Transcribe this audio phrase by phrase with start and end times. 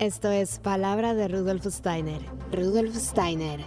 [0.00, 2.20] Esto es Palabra de Rudolf Steiner.
[2.52, 3.58] Rudolf Steiner.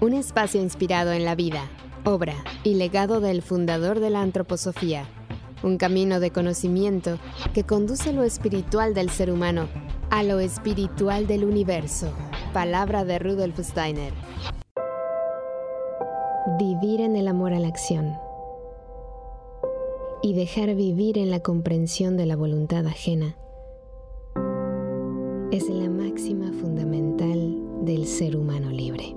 [0.00, 1.68] Un espacio inspirado en la vida,
[2.04, 5.08] obra y legado del fundador de la antroposofía.
[5.64, 7.18] Un camino de conocimiento
[7.54, 9.68] que conduce lo espiritual del ser humano
[10.10, 12.12] a lo espiritual del universo.
[12.52, 14.12] Palabra de Rudolf Steiner.
[16.60, 18.16] Vivir en el amor a la acción
[20.22, 23.34] y dejar vivir en la comprensión de la voluntad ajena
[25.50, 29.14] es la máxima fundamental del ser humano libre.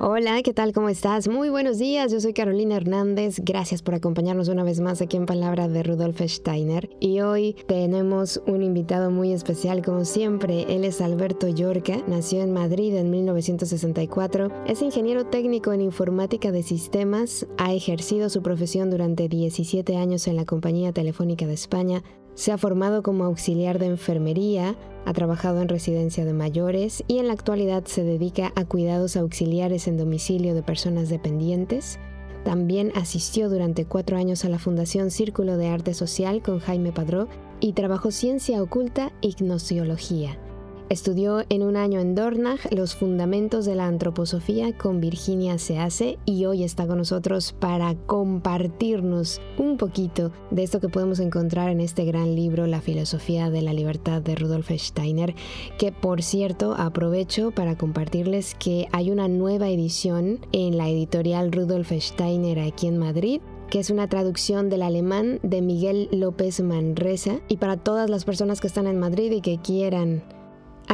[0.00, 0.72] Hola, ¿qué tal?
[0.72, 1.28] ¿Cómo estás?
[1.28, 3.40] Muy buenos días, yo soy Carolina Hernández.
[3.40, 6.90] Gracias por acompañarnos una vez más aquí en Palabra de Rudolf Steiner.
[6.98, 10.62] Y hoy tenemos un invitado muy especial, como siempre.
[10.74, 14.48] Él es Alberto Yorca, nació en Madrid en 1964.
[14.66, 20.36] Es ingeniero técnico en informática de sistemas, ha ejercido su profesión durante 17 años en
[20.36, 22.02] la Compañía Telefónica de España,
[22.34, 27.26] se ha formado como auxiliar de enfermería, ha trabajado en residencia de mayores y en
[27.26, 31.98] la actualidad se dedica a cuidados auxiliares en domicilio de personas dependientes.
[32.44, 37.28] También asistió durante cuatro años a la Fundación Círculo de Arte Social con Jaime Padró
[37.60, 40.38] y trabajó ciencia oculta y gnosiología.
[40.88, 46.44] Estudió en un año en Dornach los fundamentos de la antroposofía con Virginia Sease y
[46.44, 52.04] hoy está con nosotros para compartirnos un poquito de esto que podemos encontrar en este
[52.04, 55.34] gran libro La filosofía de la libertad de Rudolf Steiner,
[55.78, 61.92] que por cierto aprovecho para compartirles que hay una nueva edición en la editorial Rudolf
[61.92, 67.40] Steiner aquí en Madrid que es una traducción del alemán de Miguel López Manresa.
[67.48, 70.22] Y para todas las personas que están en Madrid y que quieran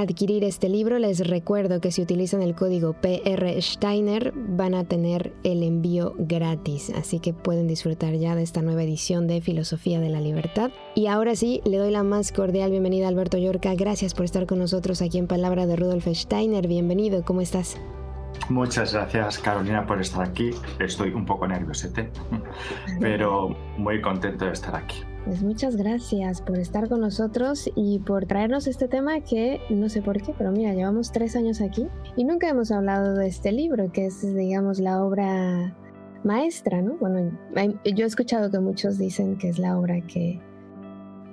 [0.00, 5.32] adquirir este libro, les recuerdo que si utilizan el código PR Steiner van a tener
[5.42, 10.08] el envío gratis, así que pueden disfrutar ya de esta nueva edición de Filosofía de
[10.08, 10.70] la Libertad.
[10.94, 13.74] Y ahora sí, le doy la más cordial bienvenida a Alberto Yorca.
[13.74, 16.68] Gracias por estar con nosotros aquí en Palabra de Rudolf Steiner.
[16.68, 17.76] Bienvenido, ¿cómo estás?
[18.48, 20.50] Muchas gracias Carolina por estar aquí.
[20.78, 22.08] Estoy un poco nerviosete,
[23.00, 25.07] pero muy contento de estar aquí.
[25.24, 30.00] Pues muchas gracias por estar con nosotros y por traernos este tema que no sé
[30.00, 31.86] por qué, pero mira, llevamos tres años aquí
[32.16, 35.76] y nunca hemos hablado de este libro, que es, digamos, la obra
[36.24, 36.96] maestra, ¿no?
[36.98, 37.38] Bueno,
[37.84, 40.40] yo he escuchado que muchos dicen que es la obra que,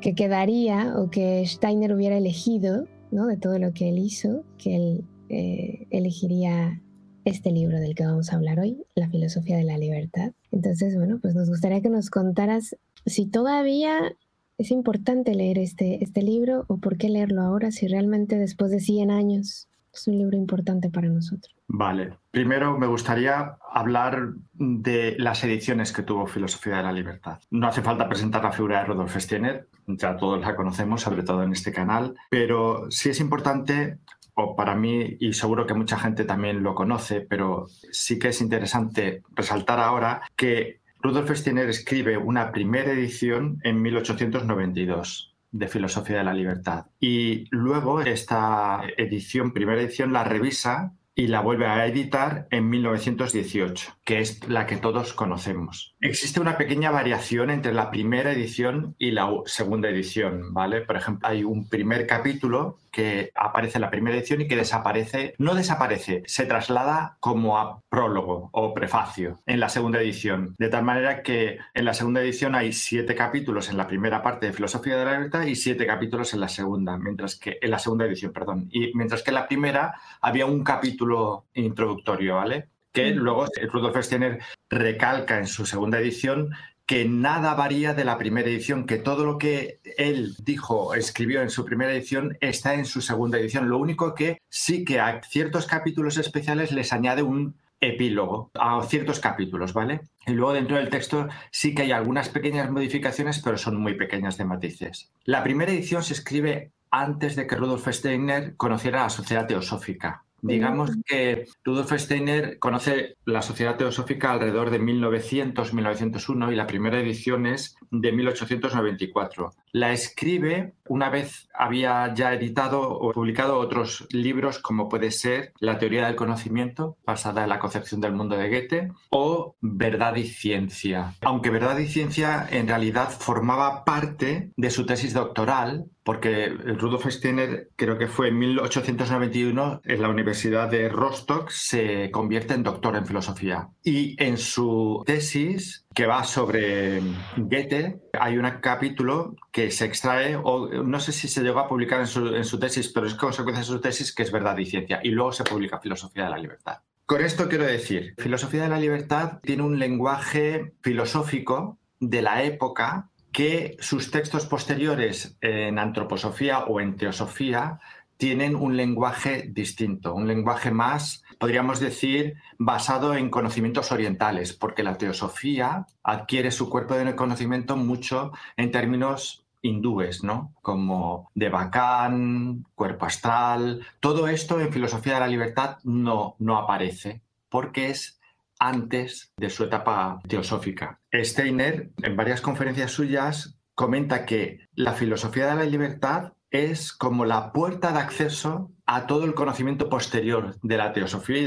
[0.01, 3.27] que quedaría o que Steiner hubiera elegido, ¿no?
[3.27, 6.81] De todo lo que él hizo, que él eh, elegiría
[7.23, 10.33] este libro del que vamos a hablar hoy, La filosofía de la libertad.
[10.51, 14.15] Entonces, bueno, pues nos gustaría que nos contaras si todavía
[14.57, 18.79] es importante leer este, este libro o por qué leerlo ahora si realmente después de
[18.79, 21.55] 100 años es un libro importante para nosotros.
[21.67, 27.39] Vale, primero me gustaría hablar de las ediciones que tuvo Filosofía de la Libertad.
[27.49, 31.43] No hace falta presentar la figura de Rodolfo Steiner, ya todos la conocemos, sobre todo
[31.43, 33.99] en este canal, pero sí es importante
[34.37, 38.41] o para mí, y seguro que mucha gente también lo conoce, pero sí que es
[38.41, 46.23] interesante resaltar ahora que Rudolf Steiner escribe una primera edición en 1892 de Filosofía de
[46.23, 52.47] la Libertad y luego esta edición, primera edición, la revisa y la vuelve a editar
[52.49, 55.95] en 1918, que es la que todos conocemos.
[56.01, 60.81] Existe una pequeña variación entre la primera edición y la segunda edición, ¿vale?
[60.81, 65.35] Por ejemplo, hay un primer capítulo que aparece en la primera edición y que desaparece,
[65.37, 70.55] no desaparece, se traslada como a prólogo o prefacio en la segunda edición.
[70.57, 74.45] De tal manera que en la segunda edición hay siete capítulos en la primera parte
[74.45, 77.79] de Filosofía de la Libertad y siete capítulos en la segunda, mientras que en la
[77.79, 78.69] segunda edición, perdón.
[78.71, 82.69] Y mientras que en la primera había un capítulo introductorio, ¿vale?
[82.93, 83.17] Que mm.
[83.17, 84.39] luego Rudolf Steiner
[84.69, 86.51] recalca en su segunda edición
[86.85, 91.49] que nada varía de la primera edición, que todo lo que él dijo, escribió en
[91.49, 93.69] su primera edición está en su segunda edición.
[93.69, 99.19] Lo único que sí que a ciertos capítulos especiales les añade un epílogo a ciertos
[99.19, 100.01] capítulos, ¿vale?
[100.25, 104.37] Y luego dentro del texto sí que hay algunas pequeñas modificaciones, pero son muy pequeñas
[104.37, 105.11] de matices.
[105.23, 110.24] La primera edición se escribe antes de que Rudolf Steiner conociera la sociedad teosófica.
[110.47, 117.45] Digamos que Rudolf Steiner conoce la Sociedad Teosófica alrededor de 1900-1901 y la primera edición
[117.45, 119.51] es de 1894.
[119.71, 125.79] La escribe una vez había ya editado o publicado otros libros como puede ser La
[125.79, 131.13] teoría del conocimiento, basada en la concepción del mundo de Goethe, o Verdad y ciencia.
[131.21, 137.71] Aunque Verdad y ciencia en realidad formaba parte de su tesis doctoral porque Rudolf Steiner,
[137.75, 143.07] creo que fue en 1891, en la Universidad de Rostock, se convierte en doctor en
[143.07, 143.69] filosofía.
[143.83, 147.01] Y en su tesis, que va sobre
[147.37, 152.01] Goethe, hay un capítulo que se extrae, o no sé si se llegó a publicar
[152.01, 154.65] en su, en su tesis, pero es consecuencia de su tesis que es verdad y
[154.67, 154.99] ciencia.
[155.01, 156.77] Y luego se publica Filosofía de la Libertad.
[157.07, 163.09] Con esto quiero decir, Filosofía de la Libertad tiene un lenguaje filosófico de la época
[163.35, 167.81] que sus textos posteriores en antroposofía o en teosofía
[168.15, 174.97] tienen un lenguaje distinto, un lenguaje más, podríamos decir, basado en conocimientos orientales, porque la
[174.97, 180.53] teosofía adquiere su cuerpo de conocimiento mucho en términos hindúes, ¿no?
[180.61, 187.21] Como de Bacán, cuerpo astral, todo esto en filosofía de la libertad no, no aparece,
[187.49, 188.17] porque es
[188.59, 190.99] antes de su etapa teosófica.
[191.13, 197.51] Steiner, en varias conferencias suyas, comenta que la filosofía de la libertad es como la
[197.51, 201.45] puerta de acceso a todo el conocimiento posterior de la teosofía y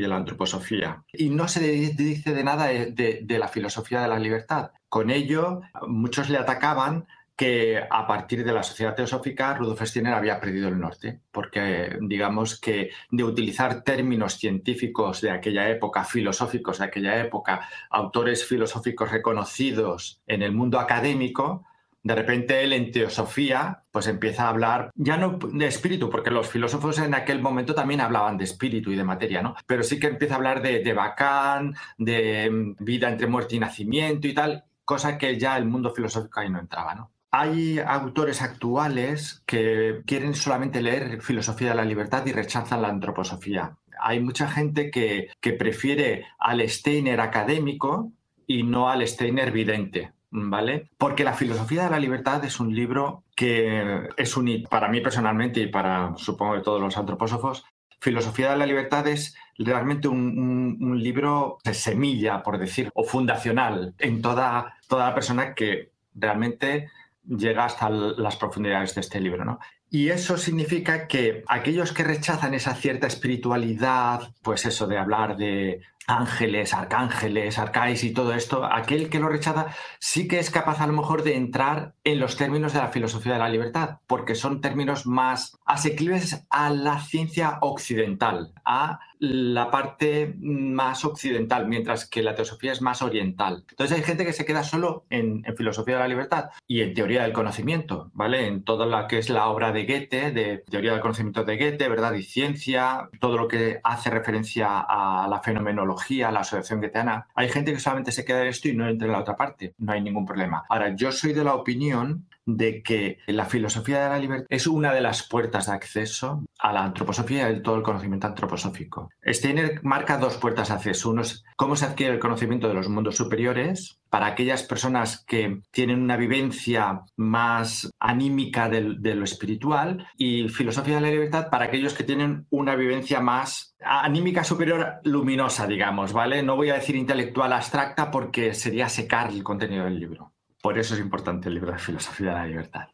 [0.00, 1.04] de la, antroposofía.
[1.12, 4.70] Y no se dice de nada de la filosofía de la libertad.
[4.88, 7.06] Con ello, muchos le atacaban
[7.36, 12.58] que a partir de la sociedad teosófica Rudolf Steiner había perdido el norte, porque digamos
[12.58, 20.22] que de utilizar términos científicos de aquella época, filosóficos de aquella época, autores filosóficos reconocidos
[20.26, 21.66] en el mundo académico,
[22.02, 26.48] de repente él en teosofía pues empieza a hablar ya no de espíritu, porque los
[26.48, 29.56] filósofos en aquel momento también hablaban de espíritu y de materia, ¿no?
[29.66, 33.58] Pero sí que empieza a hablar de, de Bacán, de mm, vida entre muerte y
[33.58, 37.10] nacimiento y tal, cosa que ya el mundo filosófico ahí no entraba, ¿no?
[37.38, 43.76] Hay autores actuales que quieren solamente leer filosofía de la libertad y rechazan la antroposofía.
[44.00, 48.10] Hay mucha gente que, que prefiere al Steiner académico
[48.46, 50.12] y no al Steiner vidente.
[50.30, 50.88] ¿Vale?
[50.96, 55.60] Porque la filosofía de la libertad es un libro que es un para mí personalmente
[55.60, 57.64] y para supongo que todos los antropósofos,
[58.00, 63.94] Filosofía de la Libertad es realmente un, un, libro de semilla, por decir, o fundacional
[63.98, 66.90] en toda, toda persona que realmente
[67.26, 69.44] llega hasta las profundidades de este libro.
[69.44, 69.58] ¿no?
[69.90, 75.82] Y eso significa que aquellos que rechazan esa cierta espiritualidad, pues eso de hablar de
[76.06, 79.66] ángeles, arcángeles, arcáis y todo esto, aquel que lo rechaza
[79.98, 83.34] sí que es capaz a lo mejor de entrar en los términos de la filosofía
[83.34, 90.34] de la libertad, porque son términos más asequibles a la ciencia occidental, a la parte
[90.40, 93.64] más occidental, mientras que la teosofía es más oriental.
[93.70, 97.22] Entonces hay gente que se queda solo en, filosofía de la libertad y en teoría
[97.22, 98.46] del conocimiento, ¿vale?
[98.46, 101.88] En toda la que es la obra de Goethe, de teoría del conocimiento de Goethe,
[101.88, 107.28] verdad y ciencia, todo lo que hace referencia a la fenomenología, a la asociación goetheana.
[107.34, 109.74] Hay gente que solamente se queda en esto y no entra en la otra parte,
[109.78, 110.64] no hay ningún problema.
[110.68, 114.94] Ahora, yo soy de la opinión de que la filosofía de la libertad es una
[114.94, 119.10] de las puertas de acceso a la antroposofía y a todo el conocimiento antroposófico.
[119.24, 121.10] Steiner marca dos puertas de acceso.
[121.10, 125.60] Uno es cómo se adquiere el conocimiento de los mundos superiores para aquellas personas que
[125.72, 131.66] tienen una vivencia más anímica de, de lo espiritual y filosofía de la libertad para
[131.66, 136.42] aquellos que tienen una vivencia más anímica superior luminosa, digamos, ¿vale?
[136.42, 140.35] No voy a decir intelectual abstracta porque sería secar el contenido del libro.
[140.66, 142.88] Por eso es importante el libro de Filosofía de la Libertad.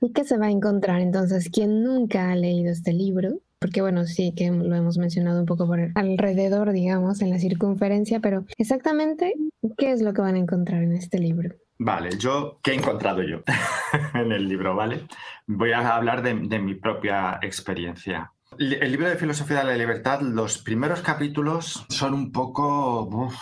[0.00, 3.34] ¿Y qué se va a encontrar entonces quien nunca ha leído este libro?
[3.58, 8.20] Porque bueno, sí que lo hemos mencionado un poco por alrededor, digamos, en la circunferencia,
[8.20, 9.34] pero exactamente,
[9.76, 11.54] ¿qué es lo que van a encontrar en este libro?
[11.78, 13.42] Vale, yo, ¿qué he encontrado yo
[14.14, 14.74] en el libro?
[14.74, 15.06] ¿Vale?
[15.46, 18.32] Voy a hablar de, de mi propia experiencia.
[18.58, 23.34] El libro de Filosofía de la Libertad, los primeros capítulos son un poco, uf,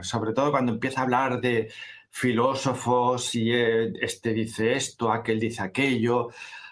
[0.00, 1.70] sobre todo cuando empieza a hablar de
[2.12, 6.28] filósofos y eh, este dice esto, aquel dice aquello.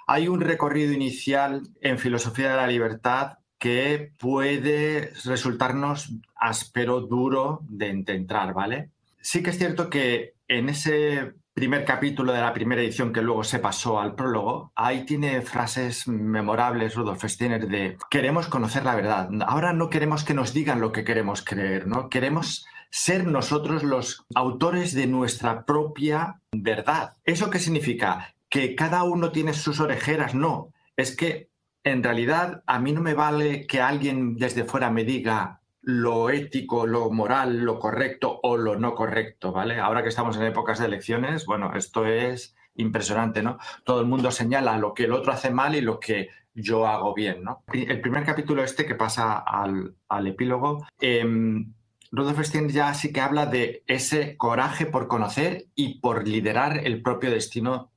[0.07, 7.89] Hay un recorrido inicial en filosofía de la libertad que puede resultarnos áspero, duro de
[8.07, 8.91] entrar, ¿vale?
[9.21, 13.45] Sí que es cierto que en ese primer capítulo de la primera edición que luego
[13.45, 19.29] se pasó al prólogo, ahí tiene frases memorables Rudolf Steiner de queremos conocer la verdad.
[19.47, 22.09] Ahora no queremos que nos digan lo que queremos creer, ¿no?
[22.09, 27.15] Queremos ser nosotros los autores de nuestra propia verdad.
[27.25, 28.35] ¿Eso qué significa?
[28.49, 30.35] ¿Que cada uno tiene sus orejeras?
[30.35, 31.51] No, es que
[31.85, 36.87] en realidad a mí no me vale que alguien desde fuera me diga lo ético,
[36.87, 39.79] lo moral, lo correcto o lo no correcto, ¿vale?
[39.79, 43.59] Ahora que estamos en épocas de elecciones, bueno, esto es impresionante, ¿no?
[43.85, 47.15] Todo el mundo señala lo que el otro hace mal y lo que yo hago
[47.15, 47.63] bien, ¿no?
[47.73, 49.95] El primer capítulo este que pasa al,
[50.27, 51.73] epílogo, em,
[52.13, 57.03] Rudolf Steiner ya sí que habla de ese coraje por conocer y por liderar el
[57.03, 57.93] propio destino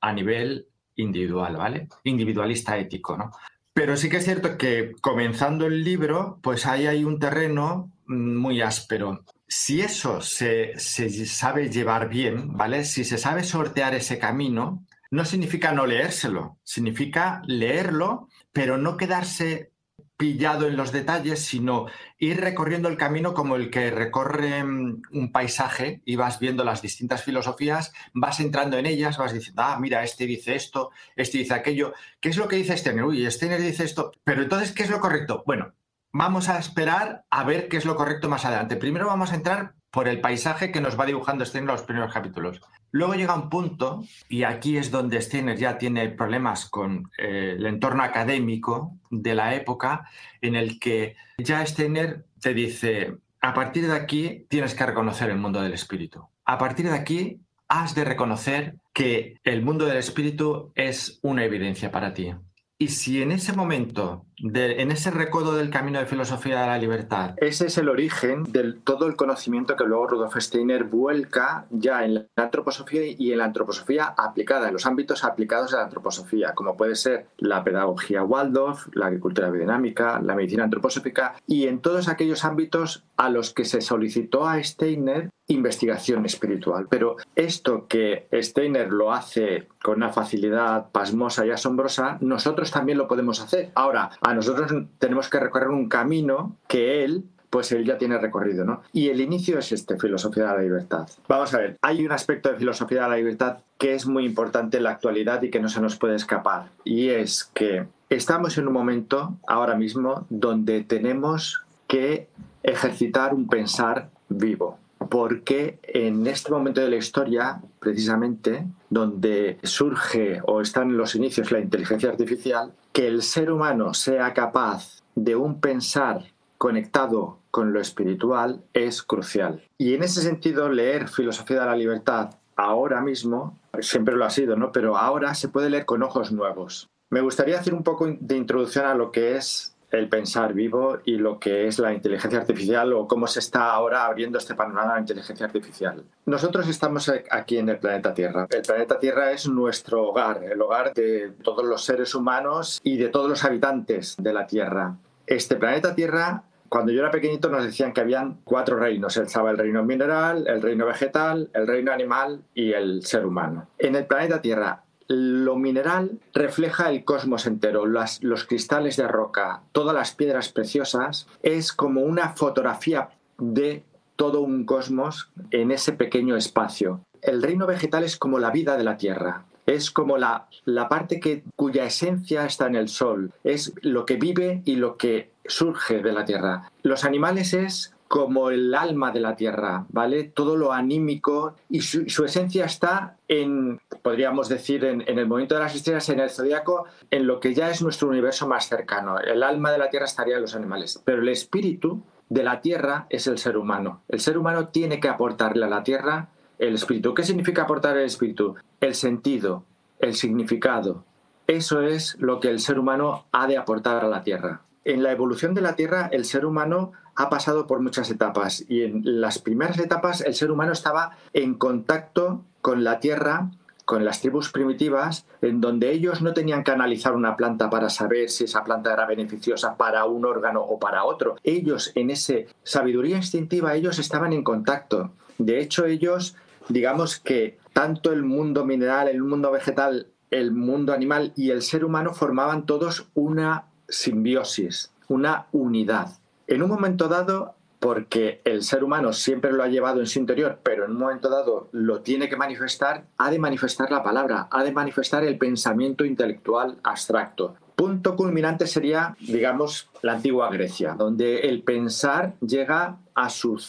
[0.00, 1.88] a nivel individual, ¿vale?
[2.04, 3.30] Individualista ético, ¿no?
[3.72, 8.60] Pero sí que es cierto que comenzando el libro, pues ahí hay un terreno muy
[8.60, 9.24] áspero.
[9.46, 12.84] Si eso se, se sabe llevar bien, ¿vale?
[12.84, 19.72] Si se sabe sortear ese camino, no significa no leérselo, significa leerlo, pero no quedarse
[20.18, 21.86] pillado en los detalles, sino
[22.18, 26.82] ir recorriendo el camino como el que recorre mm, un paisaje y vas viendo las
[26.82, 31.54] distintas filosofías, vas entrando en ellas, vas diciendo, ah, mira, este dice esto, este dice
[31.54, 31.94] aquello.
[32.20, 33.04] ¿Qué es lo que dice Steiner?
[33.04, 34.12] Uy, Steiner dice esto.
[34.24, 35.44] Pero entonces, ¿qué es lo correcto?
[35.46, 35.72] Bueno,
[36.12, 38.76] vamos a esperar a ver qué es lo correcto más adelante.
[38.76, 42.12] Primero vamos a entrar por el paisaje que nos va dibujando Steiner en los primeros
[42.12, 42.60] capítulos.
[42.90, 47.66] Luego llega un punto, y aquí es donde Steiner ya tiene problemas con eh, el
[47.66, 50.08] entorno académico de la época,
[50.40, 55.38] en el que ya Steiner te dice, a partir de aquí tienes que reconocer el
[55.38, 56.26] mundo del espíritu.
[56.44, 61.90] A partir de aquí has de reconocer que el mundo del espíritu es una evidencia
[61.90, 62.34] para ti.
[62.78, 67.34] Y si en ese momento, en ese recodo del camino de filosofía de la libertad,
[67.38, 72.14] ese es el origen de todo el conocimiento que luego Rudolf Steiner vuelca ya en
[72.14, 76.76] la antroposofía y en la antroposofía aplicada, en los ámbitos aplicados a la antroposofía, como
[76.76, 82.44] puede ser la pedagogía Waldorf, la agricultura biodinámica, la medicina antroposófica y en todos aquellos
[82.44, 86.86] ámbitos a los que se solicitó a Steiner investigación espiritual.
[86.88, 93.08] Pero esto que Steiner lo hace con una facilidad pasmosa y asombrosa, nosotros también lo
[93.08, 93.70] podemos hacer.
[93.74, 98.62] Ahora, a nosotros tenemos que recorrer un camino que él pues él ya tiene recorrido,
[98.62, 98.82] ¿no?
[98.92, 101.08] Y el inicio es este, filosofía de la libertad.
[101.28, 104.76] Vamos a ver, hay un aspecto de filosofía de la libertad que es muy importante
[104.76, 108.68] en la actualidad y que no se nos puede escapar, y es que estamos en
[108.68, 112.28] un momento ahora mismo donde tenemos que
[112.62, 120.60] ejercitar un pensar vivo porque en este momento de la historia, precisamente, donde surge o
[120.60, 126.24] están los inicios la inteligencia artificial, que el ser humano sea capaz de un pensar
[126.58, 129.62] conectado con lo espiritual es crucial.
[129.78, 134.56] Y en ese sentido, leer Filosofía de la Libertad ahora mismo, siempre lo ha sido,
[134.56, 134.72] ¿no?
[134.72, 136.88] Pero ahora se puede leer con ojos nuevos.
[137.10, 141.16] Me gustaría hacer un poco de introducción a lo que es el pensar vivo y
[141.16, 145.00] lo que es la inteligencia artificial o cómo se está ahora abriendo este panorama de
[145.00, 146.04] inteligencia artificial.
[146.26, 148.46] Nosotros estamos aquí en el planeta Tierra.
[148.50, 153.08] El planeta Tierra es nuestro hogar, el hogar de todos los seres humanos y de
[153.08, 154.96] todos los habitantes de la Tierra.
[155.26, 159.16] Este planeta Tierra cuando yo era pequeñito nos decían que habían cuatro reinos.
[159.16, 163.68] Estaba el reino mineral, el reino vegetal, el reino animal y el ser humano.
[163.78, 169.94] En el planeta Tierra lo mineral refleja el cosmos entero, los cristales de roca, todas
[169.94, 173.84] las piedras preciosas, es como una fotografía de
[174.16, 177.00] todo un cosmos en ese pequeño espacio.
[177.22, 181.20] El reino vegetal es como la vida de la Tierra, es como la, la parte
[181.20, 186.02] que, cuya esencia está en el sol, es lo que vive y lo que surge
[186.02, 186.70] de la Tierra.
[186.82, 190.24] Los animales es como el alma de la tierra, ¿vale?
[190.24, 195.74] Todo lo anímico y su, esencia está en, podríamos decir, en, el momento de las
[195.74, 199.18] estrellas, en el zodiaco, en lo que ya es nuestro universo más cercano.
[199.18, 203.06] El alma de la tierra estaría en los animales, pero el espíritu de la tierra
[203.10, 204.02] es el ser humano.
[204.08, 207.12] El ser humano tiene que aportarle a la tierra el espíritu.
[207.12, 208.56] ¿Qué significa aportar el espíritu?
[208.80, 209.64] El sentido,
[209.98, 211.04] el significado.
[211.46, 214.62] Eso es lo que el ser humano ha de aportar a la tierra.
[214.88, 218.84] En la evolución de la Tierra, el ser humano ha pasado por muchas etapas y
[218.84, 223.50] en las primeras etapas el ser humano estaba en contacto con la tierra,
[223.84, 228.30] con las tribus primitivas, en donde ellos no tenían que analizar una planta para saber
[228.30, 231.34] si esa planta era beneficiosa para un órgano o para otro.
[231.42, 235.10] Ellos, en esa sabiduría instintiva, ellos estaban en contacto.
[235.38, 236.36] De hecho, ellos,
[236.68, 241.84] digamos que tanto el mundo mineral, el mundo vegetal, el mundo animal y el ser
[241.84, 246.10] humano formaban todos una simbiosis, una unidad
[246.48, 250.58] en un momento dado, porque el ser humano siempre lo ha llevado en su interior,
[250.62, 254.64] pero en un momento dado lo tiene que manifestar, ha de manifestar la palabra, ha
[254.64, 257.54] de manifestar el pensamiento intelectual abstracto.
[257.76, 263.62] Punto culminante sería, digamos, la antigua Grecia, donde el pensar llega a su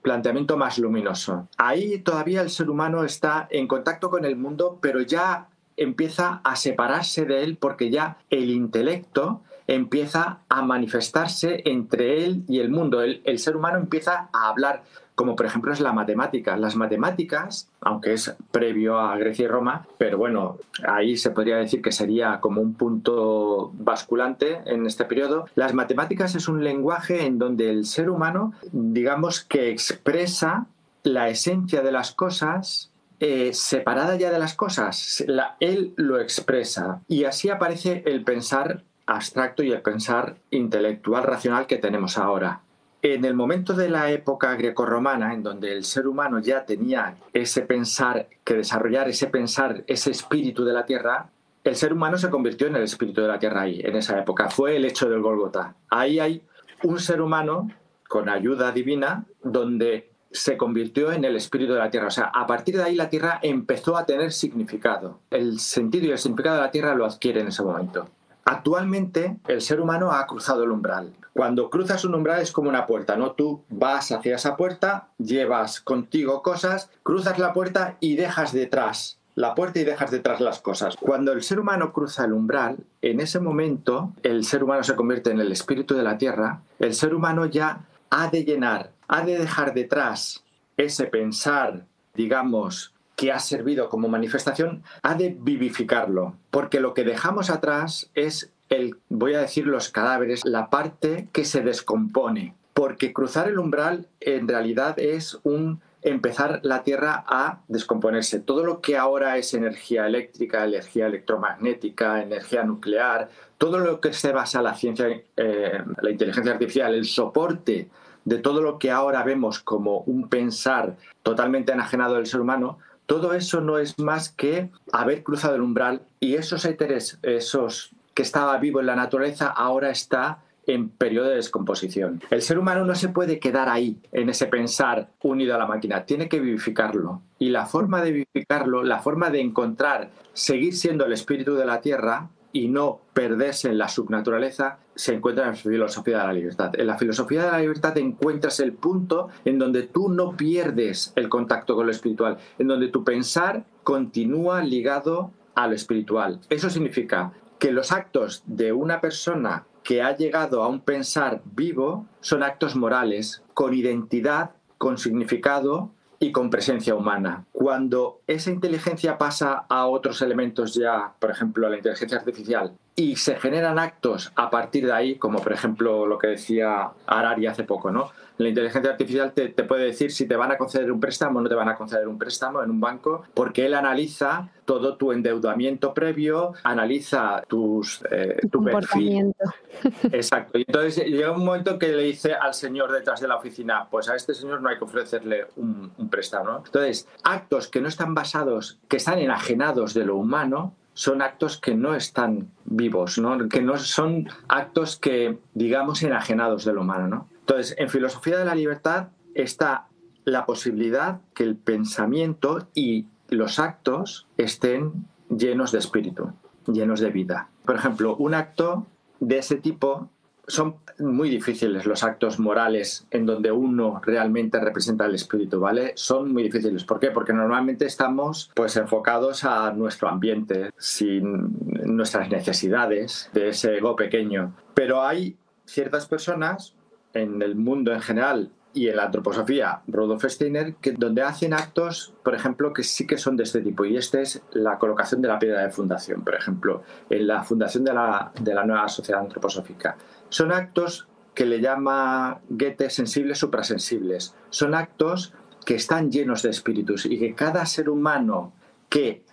[0.00, 1.48] planteamiento más luminoso.
[1.58, 6.56] Ahí todavía el ser humano está en contacto con el mundo, pero ya empieza a
[6.56, 13.02] separarse de él porque ya el intelecto empieza a manifestarse entre él y el mundo.
[13.02, 14.82] El, ser humano empieza a hablar,
[15.14, 16.56] como por ejemplo es la matemática.
[16.56, 21.82] Las matemáticas, aunque es previo a Grecia y Roma, pero bueno, ahí se podría decir
[21.82, 25.44] que sería como un punto basculante en este periodo.
[25.54, 30.66] Las matemáticas es un lenguaje en donde el ser humano, digamos que expresa
[31.04, 35.22] la esencia de las cosas eh, separada ya de las cosas.
[35.60, 41.78] él lo expresa y así aparece el pensar abstracto y el pensar intelectual racional que
[41.78, 42.60] tenemos ahora.
[43.02, 47.62] En el momento de la época grecorromana, en donde el ser humano ya tenía ese
[47.62, 51.30] pensar, que desarrollar ese pensar, ese espíritu de la tierra,
[51.64, 54.50] el ser humano se convirtió en el espíritu de la tierra ahí, en esa época.
[54.50, 55.74] Fue el hecho del Golgota.
[55.88, 56.42] Ahí hay
[56.82, 57.70] un ser humano
[58.08, 62.08] con ayuda divina donde se convirtió en el espíritu de la tierra.
[62.08, 65.20] O sea, a partir de ahí la tierra empezó a tener significado.
[65.30, 68.08] El sentido y el significado de la tierra lo adquiere en ese momento.
[68.44, 71.12] Actualmente el ser humano ha cruzado el umbral.
[71.32, 73.32] Cuando cruzas un umbral es como una puerta, ¿no?
[73.32, 79.54] Tú vas hacia esa puerta, llevas contigo cosas, cruzas la puerta y dejas detrás la
[79.54, 80.96] puerta y dejas detrás las cosas.
[80.96, 85.30] Cuando el ser humano cruza el umbral, en ese momento el ser humano se convierte
[85.30, 89.38] en el espíritu de la tierra, el ser humano ya ha de llenar, ha de
[89.38, 90.44] dejar detrás
[90.76, 97.50] ese pensar, digamos, que ha servido como manifestación, ha de vivificarlo, porque lo que dejamos
[97.50, 103.46] atrás es el, voy a decir, los cadáveres, la parte que se descompone, porque cruzar
[103.48, 108.40] el umbral en realidad es un empezar la Tierra a descomponerse.
[108.40, 114.32] Todo lo que ahora es energía eléctrica, energía electromagnética, energía nuclear, todo lo que se
[114.32, 117.90] basa la ciencia, eh, la inteligencia artificial, el soporte
[118.24, 122.78] de todo lo que ahora vemos como un pensar totalmente enajenado del ser humano,
[123.10, 128.22] todo eso no es más que haber cruzado el umbral y esos éteres, esos que
[128.22, 132.22] estaba vivo en la naturaleza, ahora está en periodo de descomposición.
[132.30, 136.04] El ser humano no se puede quedar ahí, en ese pensar unido a la máquina,
[136.04, 137.20] tiene que vivificarlo.
[137.40, 141.80] Y la forma de vivificarlo, la forma de encontrar, seguir siendo el espíritu de la
[141.80, 146.72] tierra y no perderse en la subnaturaleza, se encuentra en la filosofía de la libertad.
[146.78, 151.28] En la filosofía de la libertad encuentras el punto en donde tú no pierdes el
[151.28, 156.40] contacto con lo espiritual, en donde tu pensar continúa ligado a lo espiritual.
[156.48, 162.06] Eso significa que los actos de una persona que ha llegado a un pensar vivo
[162.20, 167.46] son actos morales, con identidad, con significado y con presencia humana.
[167.52, 173.16] Cuando esa inteligencia pasa a otros elementos ya, por ejemplo, a la inteligencia artificial, y
[173.16, 177.64] se generan actos a partir de ahí, como por ejemplo lo que decía Arari hace
[177.64, 178.10] poco, ¿no?
[178.36, 181.48] La inteligencia artificial te, puede decir si te van a conceder un préstamo o no
[181.48, 185.92] te van a conceder un préstamo en un banco, porque él analiza todo tu endeudamiento
[185.92, 189.34] previo, analiza tus, eh, tu perfil.
[190.12, 190.58] Exacto.
[190.58, 194.08] Y entonces llega un momento que le dice al señor detrás de la oficina, pues
[194.08, 196.62] a este señor no hay que ofrecerle un, un préstamo.
[196.64, 201.74] Entonces, actos que no están basados, que están enajenados de lo humano, son actos que
[201.74, 203.48] no están vivos, ¿no?
[203.48, 207.08] que no son actos que, digamos, enajenados del humano.
[207.08, 207.28] ¿no?
[207.40, 209.86] Entonces, en filosofía de la libertad está
[210.24, 216.32] la posibilidad que el pensamiento y los actos estén llenos de espíritu,
[216.66, 217.48] llenos de vida.
[217.64, 218.86] Por ejemplo, un acto
[219.20, 220.10] de ese tipo
[220.50, 225.92] son muy difíciles los actos morales en donde uno realmente representa el espíritu, ¿vale?
[225.94, 226.84] Son muy difíciles.
[226.84, 227.10] ¿Por qué?
[227.10, 234.54] Porque normalmente estamos pues enfocados a nuestro ambiente, sin nuestras necesidades de ese ego pequeño.
[234.74, 236.74] Pero hay ciertas personas
[237.14, 242.12] en el mundo en general y en la antroposofía Rudolf Steiner, que, donde hacen actos,
[242.22, 243.84] por ejemplo, que sí que son de este tipo.
[243.84, 247.84] Y este es la colocación de la piedra de fundación, por ejemplo, en la fundación
[247.84, 249.96] de la, de la nueva sociedad antroposófica.
[250.30, 254.34] Son actos que le llama Goethe sensibles suprasensibles.
[254.48, 258.52] Son actos que están llenos de espíritus y que cada ser humano
[258.88, 259.24] que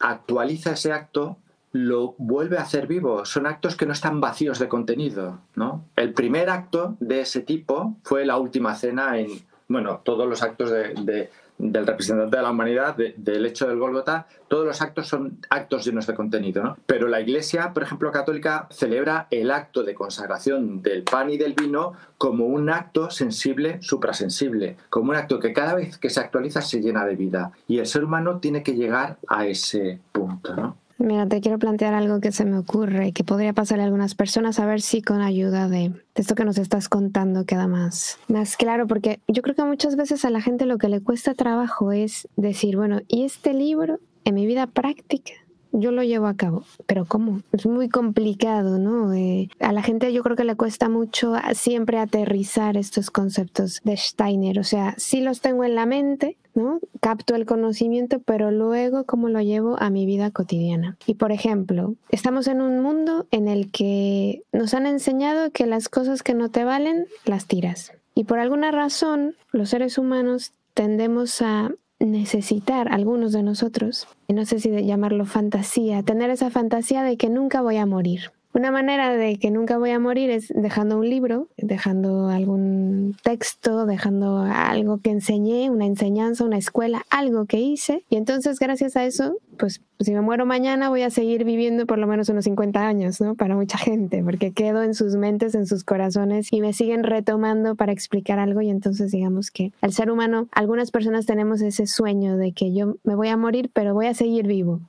[0.00, 1.38] actualiza ese acto
[1.72, 3.24] lo vuelve a hacer vivo.
[3.24, 5.40] Son actos que no están vacíos de contenido.
[5.54, 5.84] ¿no?
[5.94, 9.28] El primer acto de ese tipo fue la última cena en,
[9.68, 14.66] bueno, todos los actos de del representante de la humanidad, del hecho del Golgota, todos
[14.66, 16.62] los actos son actos llenos de contenido.
[16.62, 16.76] ¿no?
[16.86, 21.54] Pero la Iglesia, por ejemplo, católica, celebra el acto de consagración del pan y del
[21.54, 26.60] vino como un acto sensible, suprasensible, como un acto que cada vez que se actualiza
[26.60, 27.52] se llena de vida.
[27.66, 30.54] Y el ser humano tiene que llegar a ese punto.
[30.54, 30.76] ¿no?
[30.98, 34.14] Mira, te quiero plantear algo que se me ocurre y que podría pasarle a algunas
[34.14, 38.56] personas a ver si con ayuda de, esto que nos estás contando queda más, más
[38.56, 41.92] claro, porque yo creo que muchas veces a la gente lo que le cuesta trabajo
[41.92, 45.32] es decir, bueno, ¿y este libro en mi vida práctica?
[45.78, 47.42] Yo lo llevo a cabo, pero ¿cómo?
[47.52, 49.12] Es muy complicado, ¿no?
[49.14, 53.96] Eh, a la gente yo creo que le cuesta mucho siempre aterrizar estos conceptos de
[53.96, 56.80] Steiner, o sea, sí los tengo en la mente, ¿no?
[57.00, 60.96] Capto el conocimiento, pero luego cómo lo llevo a mi vida cotidiana.
[61.06, 65.88] Y por ejemplo, estamos en un mundo en el que nos han enseñado que las
[65.88, 67.92] cosas que no te valen, las tiras.
[68.14, 74.60] Y por alguna razón, los seres humanos tendemos a necesitar, algunos de nosotros, no sé
[74.60, 78.32] si de llamarlo fantasía, tener esa fantasía de que nunca voy a morir.
[78.56, 83.84] Una manera de que nunca voy a morir es dejando un libro, dejando algún texto,
[83.84, 88.02] dejando algo que enseñé, una enseñanza, una escuela, algo que hice.
[88.08, 91.98] Y entonces gracias a eso, pues si me muero mañana voy a seguir viviendo por
[91.98, 93.34] lo menos unos 50 años, ¿no?
[93.34, 97.74] Para mucha gente, porque quedo en sus mentes, en sus corazones y me siguen retomando
[97.74, 98.62] para explicar algo.
[98.62, 102.96] Y entonces digamos que el ser humano, algunas personas tenemos ese sueño de que yo
[103.04, 104.80] me voy a morir, pero voy a seguir vivo.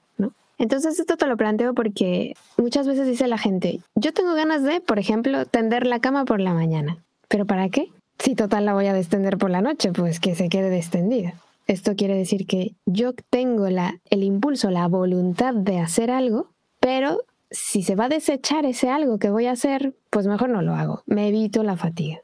[0.58, 4.82] Entonces esto te lo planteo porque muchas veces dice la gente, yo tengo ganas de,
[4.82, 6.98] por ejemplo, tender la cama por la mañana.
[7.28, 7.90] ¿Pero para qué?
[8.20, 11.34] Si total la voy a destender por la noche, pues que se quede destendida.
[11.68, 16.48] Esto quiere decir que yo tengo el impulso, la voluntad de hacer algo,
[16.80, 17.20] pero
[17.52, 20.74] si se va a desechar ese algo que voy a hacer, pues mejor no lo
[20.74, 21.04] hago.
[21.06, 22.20] Me evito la fatiga.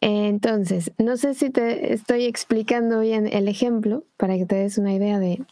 [0.00, 4.94] Entonces, no sé si te estoy explicando bien el ejemplo para que te des una
[4.94, 5.42] idea de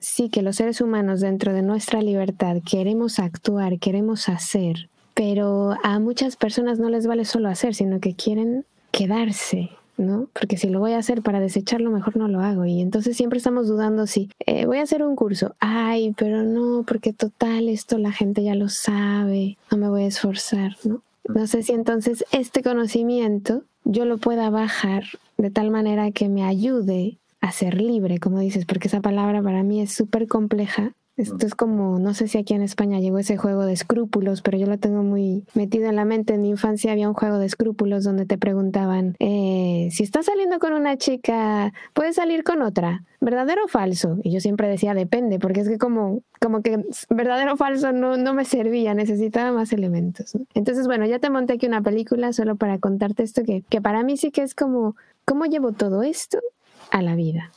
[0.00, 5.98] sí, que los seres humanos dentro de nuestra libertad queremos actuar, queremos hacer, pero a
[5.98, 10.28] muchas personas no les vale solo hacer, sino que quieren quedarse, ¿no?
[10.32, 12.64] Porque si lo voy a hacer para desecharlo, mejor no lo hago.
[12.64, 15.54] Y entonces siempre estamos dudando si eh, voy a hacer un curso.
[15.60, 20.08] Ay, pero no, porque total, esto la gente ya lo sabe, no me voy a
[20.08, 21.02] esforzar, ¿no?
[21.28, 25.04] No sé si entonces este conocimiento yo lo pueda bajar
[25.36, 29.62] de tal manera que me ayude a ser libre, como dices, porque esa palabra para
[29.62, 30.92] mí es súper compleja.
[31.18, 34.56] Esto es como, no sé si aquí en España llegó ese juego de escrúpulos, pero
[34.56, 36.34] yo lo tengo muy metido en la mente.
[36.34, 40.60] En mi infancia había un juego de escrúpulos donde te preguntaban, eh, si estás saliendo
[40.60, 43.02] con una chica, ¿puedes salir con otra?
[43.20, 44.18] ¿Verdadero o falso?
[44.22, 48.16] Y yo siempre decía, depende, porque es que como, como que verdadero o falso no,
[48.16, 50.38] no me servía, necesitaba más elementos.
[50.54, 54.04] Entonces, bueno, ya te monté aquí una película solo para contarte esto, que, que para
[54.04, 56.38] mí sí que es como, ¿cómo llevo todo esto
[56.90, 57.50] a la vida?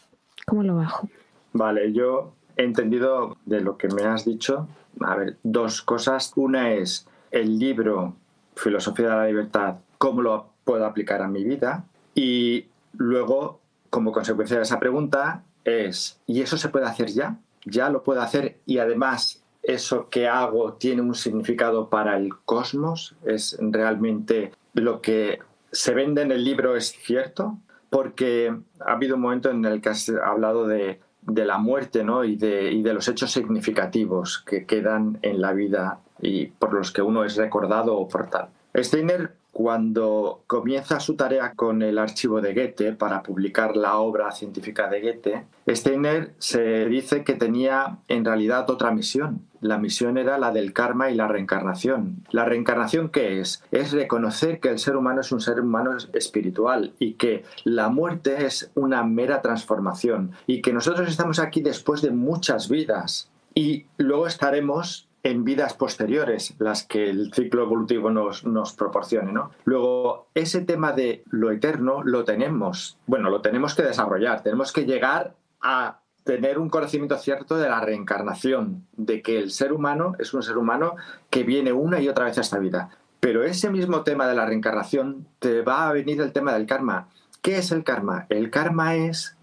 [0.45, 1.09] ¿Cómo lo bajo?
[1.53, 4.67] Vale, yo he entendido de lo que me has dicho,
[4.99, 6.31] a ver, dos cosas.
[6.35, 8.15] Una es el libro
[8.55, 11.85] Filosofía de la Libertad, cómo lo puedo aplicar a mi vida.
[12.13, 17.37] Y luego, como consecuencia de esa pregunta, es, ¿y eso se puede hacer ya?
[17.65, 23.15] ¿Ya lo puedo hacer y además eso que hago tiene un significado para el cosmos?
[23.25, 25.39] ¿Es realmente lo que
[25.71, 27.57] se vende en el libro es cierto?
[27.91, 32.23] Porque ha habido un momento en el que has hablado de, la muerte ¿no?
[32.23, 36.91] y, de, y de los hechos significativos que quedan en la vida y por los
[36.91, 38.47] que uno es recordado o por tal.
[38.73, 44.87] Steiner cuando comienza su tarea con el archivo de Goethe para publicar la obra científica
[44.87, 49.45] de Goethe, Steiner se dice que tenía en realidad otra misión.
[49.61, 52.25] La misión era la del karma y la reencarnación.
[52.31, 53.63] ¿La reencarnación qué es?
[53.71, 58.45] Es reconocer que el ser humano es un ser humano espiritual y que la muerte
[58.45, 64.27] es una mera transformación y que nosotros estamos aquí después de muchas vidas y luego
[64.27, 69.31] estaremos en vidas posteriores, las que el ciclo evolutivo nos, nos proporcione.
[69.31, 69.51] ¿no?
[69.65, 74.85] Luego, ese tema de lo eterno lo tenemos, bueno, lo tenemos que desarrollar, tenemos que
[74.85, 80.33] llegar a tener un conocimiento cierto de la reencarnación, de que el ser humano es
[80.33, 80.95] un ser humano
[81.29, 82.89] que viene una y otra vez a esta vida.
[83.19, 87.07] Pero ese mismo tema de la reencarnación te va a venir el tema del karma.
[87.41, 88.25] ¿Qué es el karma?
[88.29, 89.35] El karma es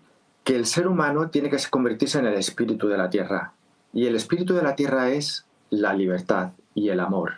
[0.44, 3.52] que el ser humano tiene que convertirse en el espíritu de la tierra.
[3.92, 7.34] Y el espíritu de la tierra es la libertad y el amor.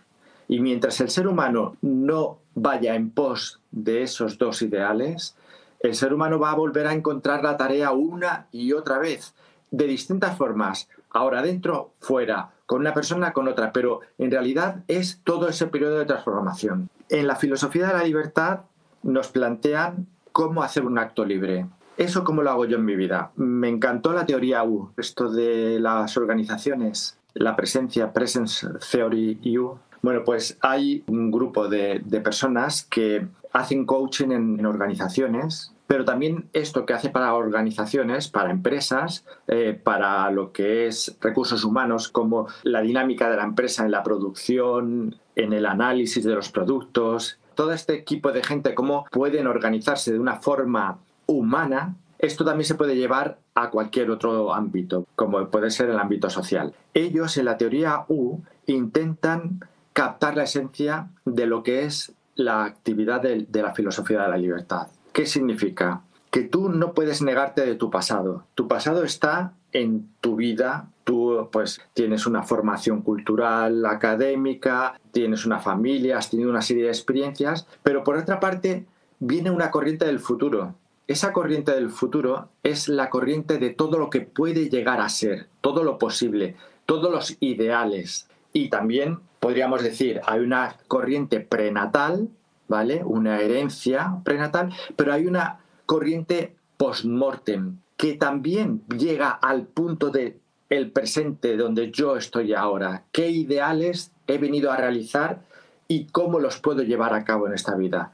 [0.49, 5.37] Y mientras el ser humano no vaya en pos de esos dos ideales,
[5.81, 9.35] el ser humano va a volver a encontrar la tarea una y otra vez,
[9.71, 15.21] de distintas formas, ahora dentro, fuera, con una persona, con otra, pero en realidad es
[15.25, 16.89] todo ese periodo de transformación.
[17.09, 18.61] En la filosofía de la libertad
[19.03, 21.67] nos plantean cómo hacer un acto libre.
[21.97, 23.33] ¿Eso cómo lo hago yo en mi vida?
[23.37, 29.79] Me encantó la teoría U, esto de las organizaciones la presencia, Presence Theory U.
[30.03, 36.87] Bueno, pues hay un grupo de, personas que hacen coaching en, organizaciones, pero también esto
[36.87, 42.81] que hace para organizaciones, para empresas, eh, para lo que es recursos humanos, como la
[42.81, 47.95] dinámica de la empresa en la producción, en el análisis de los productos, todo este
[47.95, 53.39] equipo de gente, cómo pueden organizarse de una forma humana esto también se puede llevar
[53.55, 56.75] a cualquier otro ámbito, como puede ser el ámbito social.
[56.93, 59.61] Ellos, en la teoría U, intentan
[59.93, 64.89] captar la esencia de lo que es la actividad de, la filosofía de la libertad.
[65.13, 66.03] ¿Qué significa?
[66.31, 68.45] Que tú no puedes negarte de tu pasado.
[68.55, 70.89] Tu pasado está en tu vida.
[71.05, 76.91] Tú pues tienes una formación cultural, académica, tienes una familia, has tenido una serie de
[76.91, 78.87] experiencias, pero por otra parte
[79.19, 80.77] viene una corriente del futuro
[81.11, 85.49] esa corriente del futuro es la corriente de todo lo que puede llegar a ser,
[85.61, 86.55] todo lo posible,
[86.87, 88.29] todos los ideales.
[88.53, 92.29] Y también podríamos decir, hay una corriente prenatal,
[92.69, 93.03] ¿vale?
[93.05, 100.93] Una herencia prenatal, pero hay una corriente post-mortem que también llega al punto de el
[100.93, 105.43] presente donde yo estoy ahora, qué ideales he venido a realizar
[105.89, 108.13] y cómo los puedo llevar a cabo en esta vida.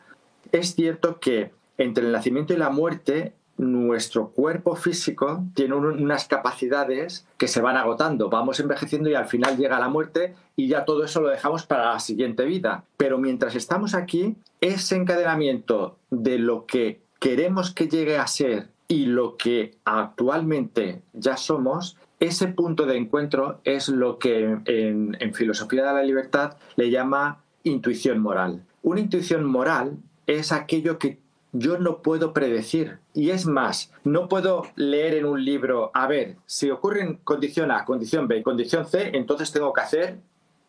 [0.51, 7.27] Es cierto que entre el nacimiento y la muerte, nuestro cuerpo físico tiene unas capacidades
[7.39, 11.05] que se van agotando, vamos envejeciendo y al final llega la muerte y ya todo
[11.05, 12.85] eso lo dejamos para la siguiente vida.
[12.97, 19.07] Pero mientras estamos aquí, ese encadenamiento de lo que queremos que llegue a ser y
[19.07, 25.93] lo que actualmente ya somos ese punto de encuentro es lo que en, filosofía de
[25.93, 28.63] la libertad le llama intuición moral.
[28.83, 31.19] Una intuición moral es aquello que
[31.59, 32.99] yo no puedo predecir.
[33.15, 37.71] Y es más, no puedo leer en un libro, a ver, si ocurre en condición
[37.71, 40.21] A, condición B, condición C, entonces tengo que hacer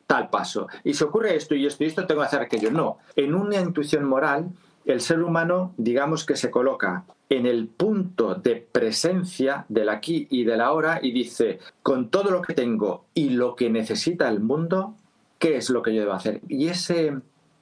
[0.06, 0.68] tal paso.
[0.84, 2.72] Y si ocurre esto y esto y esto, tengo que hacer aquello.
[2.72, 4.50] No, en una intuición moral,
[4.86, 10.46] el ser humano, digamos que se coloca en el punto de presencia del aquí y
[10.46, 14.96] del ahora y dice, con todo lo que tengo y lo que necesita el mundo,
[15.40, 16.40] ¿qué es lo que yo debo hacer?
[16.48, 17.18] Y ese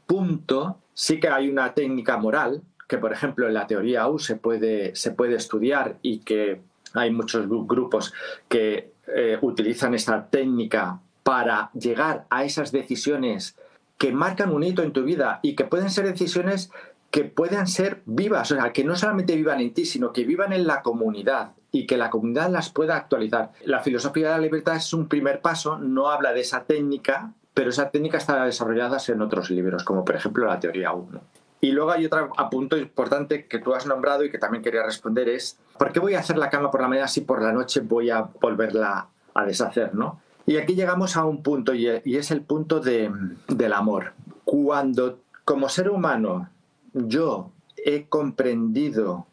[0.06, 4.36] punto sí que hay una técnica moral que, por ejemplo, en la teoría U se
[4.36, 6.62] puede, se puede estudiar y que
[6.94, 8.14] hay muchos grupos
[8.48, 13.56] que eh, utilizan esta técnica para llegar a esas decisiones
[13.98, 16.72] que marcan un hito en tu vida y que pueden ser decisiones
[17.12, 20.52] que puedan ser vivas, o sea, que no solamente vivan en ti, sino que vivan
[20.52, 23.52] en la comunidad y que la comunidad las pueda actualizar.
[23.64, 27.70] La filosofía de la libertad es un primer paso, no habla de esa técnica, pero
[27.70, 31.22] esa técnica está desarrollada en otros libros, como por ejemplo la teoría 1.
[31.66, 35.28] Y luego hay otro punto importante que tú has nombrado y que también quería responder
[35.30, 37.80] es, ¿por qué voy a hacer la cama por la mañana si por la noche
[37.80, 39.96] voy a volverla a deshacer?
[39.96, 40.22] ¿no?
[40.46, 43.12] Y aquí llegamos a un punto y es el punto de,
[43.48, 44.14] del amor.
[44.44, 46.52] Cuando como ser humano
[46.94, 49.26] yo he comprendido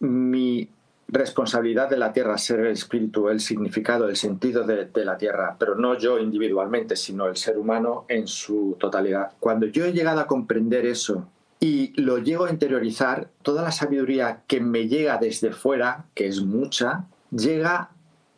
[0.00, 0.68] mi
[1.08, 5.74] responsabilidad de la tierra, ser el espíritu, el significado, el sentido de, la tierra, pero
[5.74, 9.32] no yo individualmente, sino el ser humano en su totalidad.
[9.40, 11.26] Cuando yo he llegado a comprender eso
[11.60, 16.42] y lo llego a interiorizar, toda la sabiduría que me llega desde fuera, que es
[16.42, 17.90] mucha, llega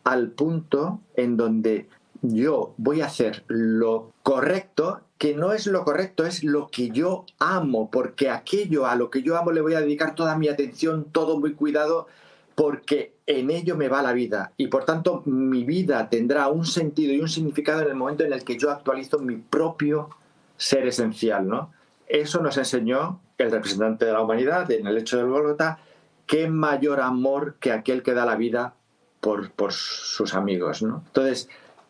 [0.05, 1.89] al punto en donde
[2.23, 7.27] yo voy a hacer lo correcto que no es lo correcto, es lo que yo
[7.39, 11.09] amo, porque aquello a lo que yo amo le voy a dedicar toda mi atención,
[11.13, 12.07] todo muy cuidado,
[12.55, 14.53] porque en ello me va la vida.
[14.57, 18.33] Y por tanto mi vida tendrá un sentido y un significado en el momento en
[18.33, 20.09] el que yo actualizo mi propio
[20.57, 21.47] ser esencial.
[21.47, 21.71] ¿no?
[22.11, 25.79] Eso nos enseñó el representante de la humanidad en el hecho del Golgota,
[26.27, 28.75] qué mayor amor que aquel que da la vida
[29.21, 30.83] por, por sus amigos.
[30.83, 31.05] ¿no?
[31.07, 31.49] Entonces,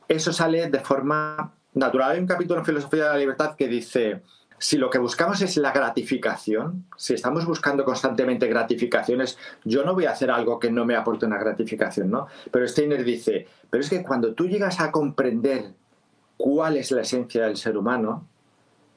[0.08, 2.12] eso sale de forma natural.
[2.12, 4.20] Hay un capítulo en Filosofía de la Libertad que dice,
[4.58, 10.04] si lo que buscamos es la gratificación, si estamos buscando constantemente gratificaciones, yo no voy
[10.04, 12.26] a hacer algo que no me aporte una gratificación, ¿no?
[12.50, 15.72] Pero Steiner dice, pero es que cuando tú llegas a comprender
[16.36, 18.26] cuál es la esencia del ser humano,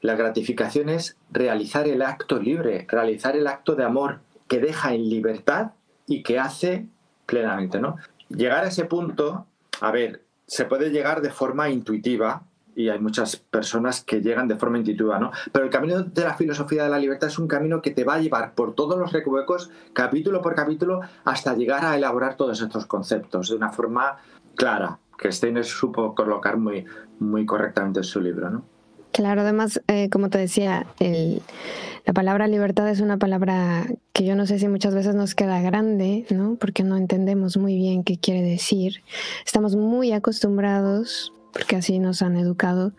[0.04, 5.08] la gratificación es realizar el acto libre, realizar el acto de amor que deja en
[5.08, 5.70] libertad
[6.06, 6.86] y que hace
[7.24, 7.96] plenamente, ¿no?
[8.28, 9.46] Llegar a ese punto,
[9.80, 12.42] a ver, se puede llegar de forma intuitiva,
[12.76, 15.30] y hay muchas personas que llegan de forma intuitiva, ¿no?
[15.50, 18.16] Pero el camino de la filosofía de la libertad es un camino que te va
[18.16, 22.84] a llevar por todos los recovecos, capítulo por capítulo, hasta llegar a elaborar todos estos
[22.84, 24.18] conceptos de una forma
[24.54, 26.84] clara, que Steiner supo colocar muy,
[27.20, 28.73] muy correctamente en su libro, ¿no?
[29.14, 34.44] Claro, además, eh, como te decía, la palabra libertad es una palabra que yo no
[34.44, 36.56] sé si muchas veces nos queda grande, ¿no?
[36.56, 39.04] Porque no entendemos muy bien qué quiere decir.
[39.46, 42.90] Estamos muy acostumbrados porque así nos han educado,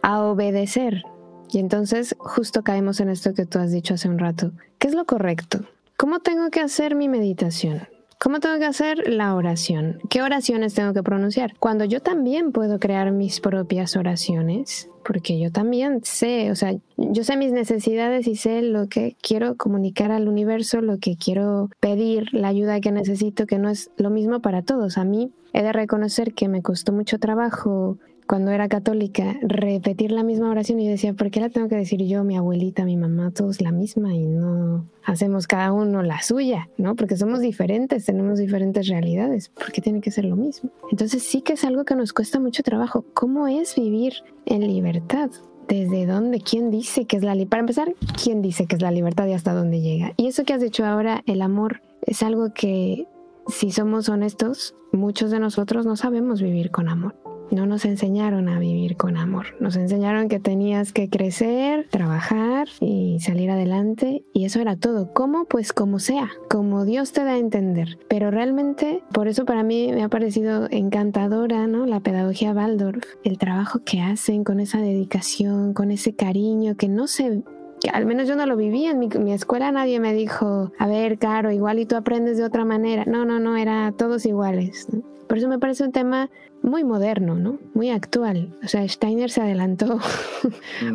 [0.00, 1.02] a obedecer.
[1.50, 4.52] Y entonces justo caemos en esto que tú has dicho hace un rato.
[4.78, 5.64] ¿Qué es lo correcto?
[5.96, 7.88] ¿Cómo tengo que hacer mi meditación?
[8.24, 9.98] ¿Cómo tengo que hacer la oración?
[10.08, 11.58] ¿Qué oraciones tengo que pronunciar?
[11.58, 17.22] Cuando yo también puedo crear mis propias oraciones, porque yo también sé, o sea, yo
[17.22, 22.32] sé mis necesidades y sé lo que quiero comunicar al universo, lo que quiero pedir,
[22.32, 24.96] la ayuda que necesito, que no es lo mismo para todos.
[24.96, 30.22] A mí he de reconocer que me costó mucho trabajo cuando era católica, repetir la
[30.22, 32.96] misma oración y yo decía, ¿por qué la tengo que decir yo, mi abuelita, mi
[32.96, 36.96] mamá, todos la misma y no hacemos cada uno la suya, ¿no?
[36.96, 40.70] Porque somos diferentes, tenemos diferentes realidades, ¿por qué tiene que ser lo mismo?
[40.90, 43.04] Entonces sí que es algo que nos cuesta mucho trabajo.
[43.12, 44.14] ¿Cómo es vivir
[44.46, 45.30] en libertad?
[45.68, 46.40] ¿Desde dónde?
[46.40, 47.50] ¿Quién dice que es la libertad?
[47.50, 50.12] Para empezar, ¿quién dice que es la libertad y hasta dónde llega?
[50.16, 53.06] Y eso que has dicho ahora, el amor es algo que,
[53.48, 57.14] si somos honestos, muchos de nosotros no sabemos vivir con amor.
[57.50, 59.46] No nos enseñaron a vivir con amor.
[59.60, 64.24] Nos enseñaron que tenías que crecer, trabajar y salir adelante.
[64.32, 65.12] Y eso era todo.
[65.12, 65.44] ¿Cómo?
[65.44, 67.98] Pues como sea, como Dios te da a entender.
[68.08, 71.86] Pero realmente, por eso para mí me ha parecido encantadora, ¿no?
[71.86, 77.06] La pedagogía Waldorf, el trabajo que hacen con esa dedicación, con ese cariño que no
[77.06, 77.42] se
[77.92, 81.50] al menos yo no lo vivía en mi, escuela, nadie me dijo, a ver, Caro,
[81.50, 83.04] igual y tú aprendes de otra manera.
[83.06, 84.86] No, no, no, era todos iguales.
[85.28, 86.30] Por eso me parece un tema
[86.62, 87.58] muy moderno, ¿no?
[87.74, 88.54] Muy actual.
[88.64, 89.98] O sea, Steiner se adelantó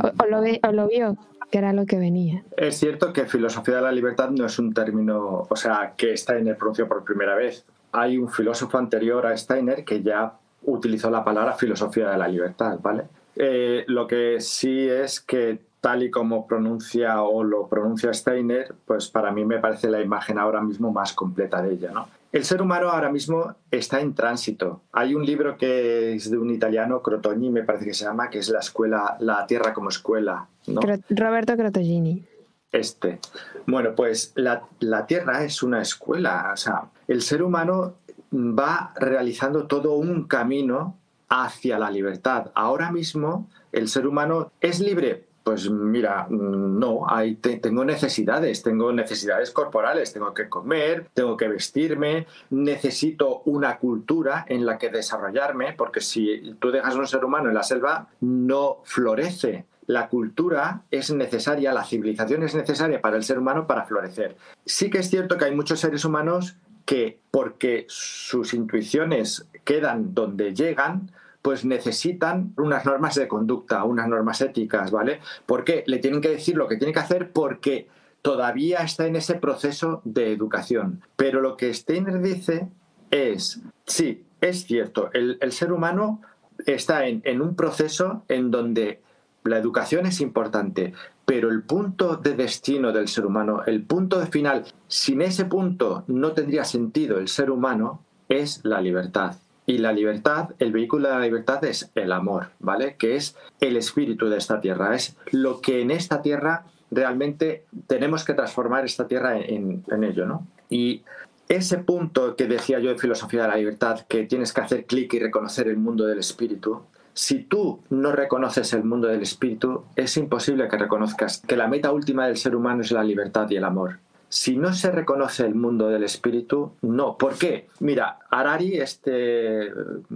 [0.03, 1.17] o, lo o lo vio
[1.49, 2.43] que era lo que venía.
[2.57, 6.57] Es cierto que filosofía de la libertad no es un término, o sea, que Steiner
[6.57, 7.65] pronunció por primera vez.
[7.91, 12.77] Hay un filósofo anterior a Steiner que ya utilizó la palabra filosofía de la libertad,
[12.81, 13.05] ¿vale?
[13.35, 19.09] Eh, lo que sí es que tal y como pronuncia o lo pronuncia Steiner, pues
[19.09, 21.91] para mí me parece la imagen ahora mismo más completa de ella.
[21.91, 22.07] ¿no?
[22.31, 24.81] El ser humano ahora mismo está en tránsito.
[24.91, 28.39] Hay un libro que es de un italiano, Crotogni, me parece que se llama, que
[28.39, 30.47] es la escuela, la tierra como escuela.
[30.67, 30.81] ¿no?
[31.09, 32.23] Roberto Crotogini.
[32.71, 33.19] Este.
[33.65, 36.51] Bueno, pues la, la tierra es una escuela.
[36.53, 37.95] O sea, el ser humano
[38.31, 40.97] va realizando todo un camino
[41.29, 42.51] hacia la libertad.
[42.53, 47.07] Ahora mismo el ser humano es libre pues mira, no,
[47.41, 54.63] tengo necesidades, tengo necesidades corporales, tengo que comer, tengo que vestirme, necesito una cultura en
[54.63, 59.65] la que desarrollarme, porque si tú dejas un ser humano en la selva, no florece.
[59.87, 64.37] La cultura es necesaria, la civilización es necesaria para el ser humano para florecer.
[64.67, 70.53] Sí que es cierto que hay muchos seres humanos que, porque sus intuiciones quedan donde
[70.53, 71.09] llegan,
[71.41, 75.21] pues necesitan unas normas de conducta, unas normas éticas, ¿vale?
[75.45, 77.87] Porque le tienen que decir lo que tiene que hacer porque
[78.21, 81.01] todavía está en ese proceso de educación.
[81.15, 82.67] Pero lo que Steiner dice
[83.11, 86.21] es, sí, es cierto, el, ser humano
[86.65, 89.01] está en, en un proceso en donde
[89.43, 90.93] la educación es importante,
[91.25, 96.03] pero el punto de destino del ser humano, el punto de final, sin ese punto
[96.07, 99.37] no tendría sentido el ser humano, es la libertad.
[99.69, 102.95] Y la libertad, el vehículo de la libertad es el amor, ¿vale?
[102.97, 108.25] Que es el espíritu de esta tierra, es lo que en esta tierra realmente tenemos
[108.25, 110.47] que transformar esta tierra en, ello, ¿no?
[110.71, 111.03] Y
[111.47, 115.13] ese punto que decía yo de filosofía de la libertad, que tienes que hacer clic
[115.13, 116.81] y reconocer el mundo del espíritu,
[117.13, 121.91] si tú no reconoces el mundo del espíritu, es imposible que reconozcas que la meta
[121.91, 123.99] última del ser humano es la libertad y el amor
[124.29, 127.17] si no se reconoce el mundo del espíritu, no.
[127.17, 127.67] ¿Por qué?
[127.79, 129.71] Mira, Harari, este eh,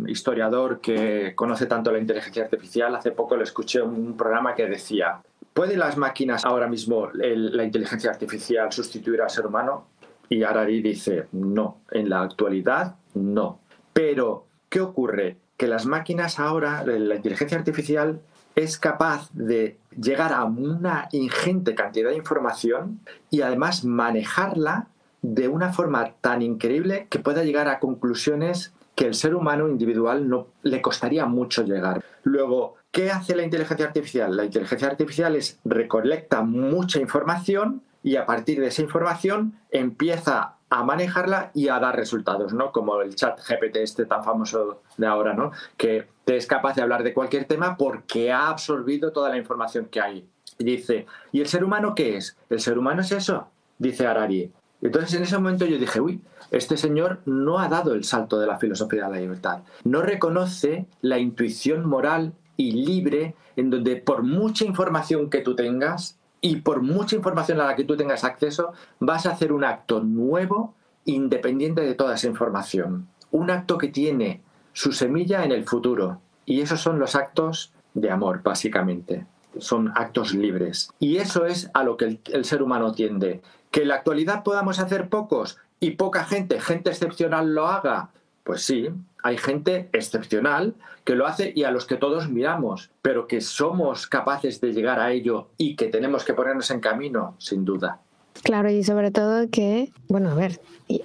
[0.05, 5.19] historiador que conoce tanto la inteligencia artificial, hace poco le escuché un programa que decía,
[5.53, 9.87] ¿pueden las máquinas ahora mismo, la inteligencia artificial, sustituir al ser humano?
[10.29, 13.59] Y Harari dice, no, en la actualidad no.
[13.93, 15.37] Pero, ¿qué ocurre?
[15.57, 18.21] Que las máquinas ahora, la inteligencia artificial,
[18.55, 24.87] es capaz de llegar a una ingente cantidad de información y además manejarla
[25.21, 30.29] de una forma tan increíble que pueda llegar a conclusiones que el ser humano individual
[30.29, 32.03] no le costaría mucho llegar.
[32.23, 34.35] Luego, ¿qué hace la inteligencia artificial?
[34.35, 40.83] La inteligencia artificial es recolecta mucha información y a partir de esa información empieza a
[40.83, 42.71] manejarla y a dar resultados, ¿no?
[42.71, 45.51] Como el chat GPT este tan famoso de ahora, ¿no?
[45.77, 49.85] Que te es capaz de hablar de cualquier tema porque ha absorbido toda la información
[49.85, 50.27] que hay.
[50.57, 52.37] Y dice, ¿y el ser humano qué es?
[52.49, 54.51] El ser humano es eso, dice Harari.
[54.81, 58.47] Entonces en ese momento yo dije, uy, este señor no ha dado el salto de
[58.47, 59.63] la filosofía de la libertad.
[59.83, 66.19] No reconoce la intuición moral y libre en donde por mucha información que tú tengas,
[66.43, 70.01] y por mucha información a la que tú tengas acceso, vas a hacer un acto
[70.01, 73.07] nuevo independiente de toda esa información.
[73.31, 74.42] Un acto que tiene
[74.73, 76.19] su semilla en el futuro.
[76.45, 79.25] Y esos son los actos de amor, básicamente.
[79.59, 80.91] Son actos libres.
[80.99, 83.41] Y eso es a lo que el, ser humano tiende.
[83.71, 88.09] Que en la actualidad podamos hacer pocos y poca gente, gente excepcional lo haga.
[88.43, 88.89] Pues sí,
[89.21, 94.07] hay gente excepcional que lo hace y a los que todos miramos, pero que somos
[94.07, 98.01] capaces de llegar a ello y que tenemos que ponernos en camino, sin duda.
[98.43, 100.59] Claro, y sobre todo que, bueno, a ver,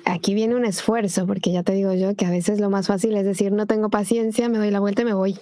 [0.05, 3.17] aquí viene un esfuerzo, porque ya te digo yo que a veces lo más fácil
[3.17, 5.39] es decir, no tengo paciencia, me doy la vuelta y me voy.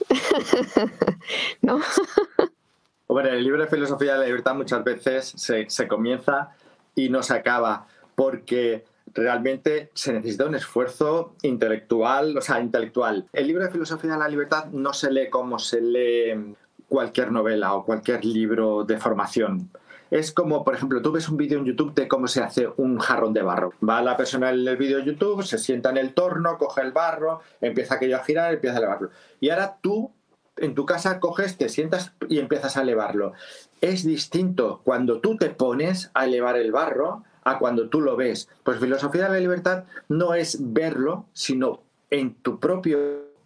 [1.63, 1.81] ¿No?
[3.09, 6.51] Bueno, el libro de Filosofía de la Libertad muchas veces se, se comienza
[6.95, 8.85] y no se acaba, porque
[9.15, 13.27] realmente se necesita un esfuerzo intelectual, o sea, intelectual.
[13.33, 16.55] El libro de Filosofía de la Libertad no se lee como se lee
[16.89, 19.71] cualquier novela o cualquier libro de formación.
[20.17, 22.99] Es como, por ejemplo, tú ves un vídeo en YouTube de cómo se hace un
[22.99, 23.75] jarrón de barro.
[23.87, 26.93] Va la persona en el vídeo de YouTube, se sienta en el torno, coge el
[26.93, 29.11] barro, empieza aquello a girar, empieza a elevarlo.
[29.41, 30.11] Y ahora tú
[30.57, 33.35] en tu casa coges, te sientas y empiezas a elevarlo.
[33.83, 38.49] Es distinto cuando tú te pones a elevar el barro a cuando tú lo ves.
[38.65, 42.99] Pues filosofía de la libertad no es verlo, sino en tu propio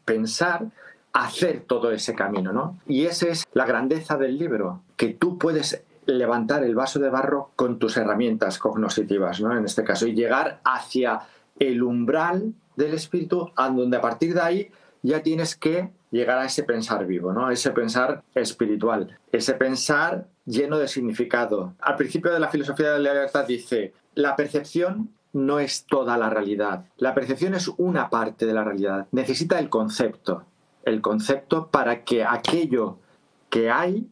[0.04, 0.66] pensar
[1.12, 2.78] hacer todo ese camino, ¿no?
[2.86, 5.82] Y esa es la grandeza del libro, que tú puedes
[6.16, 9.56] levantar el vaso de barro con tus herramientas cognoscitivas, ¿no?
[9.56, 11.20] En este caso, y llegar hacia
[11.58, 14.70] el umbral del espíritu, a donde a partir de ahí
[15.02, 17.50] ya tienes que llegar a ese pensar vivo, ¿no?
[17.50, 21.74] Ese pensar espiritual, ese pensar lleno de significado.
[21.80, 26.28] Al principio de la filosofía de la libertad dice, la percepción no es toda la
[26.30, 26.86] realidad.
[26.96, 29.06] La percepción es una parte de la realidad.
[29.12, 30.44] Necesita el concepto,
[30.84, 32.98] el concepto para que aquello
[33.48, 34.08] que hay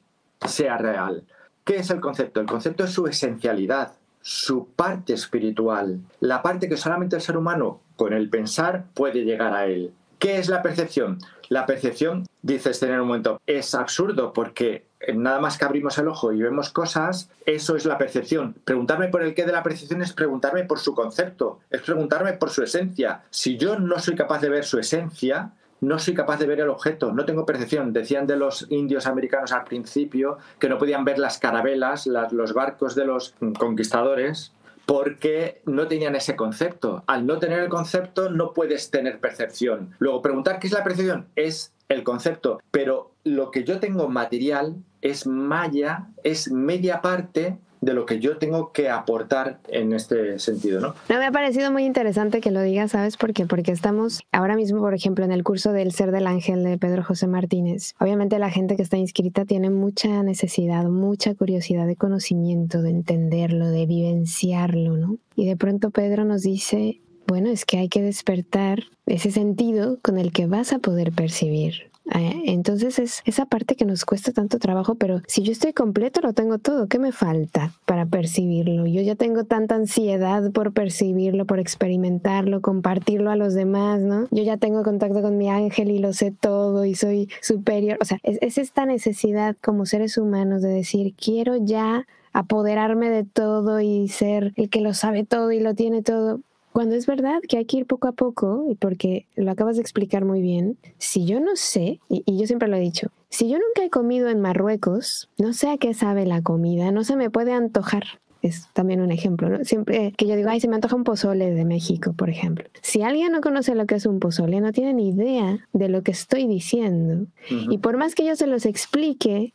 [0.47, 1.25] sea real.
[1.69, 2.41] ¿Qué es el concepto?
[2.41, 3.93] El concepto es su esencialidad,
[4.23, 9.53] su parte espiritual, la parte que solamente el ser humano con el pensar puede llegar
[9.53, 9.93] a él.
[10.19, 11.19] ¿Qué es la percepción?
[11.51, 16.33] La percepción, dices tener un momento, es absurdo porque nada más que abrimos el ojo
[16.33, 18.55] y vemos cosas, eso es la percepción.
[18.65, 22.49] Preguntarme por el qué de la percepción es preguntarme por su concepto, es preguntarme por
[22.49, 23.25] su esencia.
[23.29, 26.69] Si yo no soy capaz de ver su esencia, no soy capaz de ver el
[26.69, 27.93] objeto, no tengo percepción.
[27.93, 32.95] Decían de los indios americanos al principio que no podían ver las carabelas, los barcos
[32.95, 34.53] de los conquistadores,
[34.87, 37.05] porque no tenían ese concepto.
[37.07, 39.95] Al no tener el concepto no puedes tener percepción.
[39.99, 44.77] Luego, preguntar qué es la percepción es el concepto, pero lo que yo tengo material
[45.01, 50.81] es malla, es media parte de lo que yo tengo que aportar en este sentido,
[50.81, 50.95] ¿no?
[51.09, 53.47] Me ha parecido muy interesante que lo digas, ¿sabes por qué?
[53.47, 57.05] Porque estamos ahora mismo, por ejemplo, en el curso del Ser del Ángel de Pedro
[57.05, 57.95] José Martínez.
[58.01, 63.69] Obviamente la gente que está inscrita tiene mucha necesidad, mucha curiosidad de conocimiento, de entenderlo,
[63.69, 65.19] de vivenciarlo, ¿no?
[65.37, 70.19] Y de pronto Pedro nos dice, bueno, es que hay que despertar ese sentido con
[70.19, 74.59] el que vas a poder percibir eh, entonces es esa parte que nos cuesta tanto
[74.59, 76.89] trabajo, pero si yo estoy completo, lo tengo todo.
[76.89, 78.87] ¿Qué me falta para percibirlo?
[78.87, 84.27] Yo ya tengo tanta ansiedad por percibirlo, por experimentarlo, compartirlo a los demás, ¿no?
[84.31, 87.99] Yo ya tengo contacto con mi ángel y lo sé todo y soy superior.
[88.01, 93.25] O sea, es, es esta necesidad como seres humanos de decir, quiero ya apoderarme de
[93.25, 96.41] todo y ser el que lo sabe todo y lo tiene todo.
[96.79, 99.83] Cuando es verdad que hay que ir poco a poco, y porque lo acabas de
[99.83, 103.59] explicar muy bien, si yo no sé, y, yo siempre lo he dicho, si yo
[103.59, 107.31] nunca he comido en Marruecos, no sé a qué sabe la comida, no se me
[107.31, 108.05] puede antojar.
[108.43, 109.65] Es también un ejemplo, ¿no?
[109.65, 112.69] Siempre que yo digo, ay, se me antoja un pozole de México, por ejemplo.
[112.81, 116.05] Si alguien no conoce lo que es un pozole, no tiene ni idea de lo
[116.05, 117.27] que estoy diciendo.
[117.51, 119.53] Y por más que yo se los explique,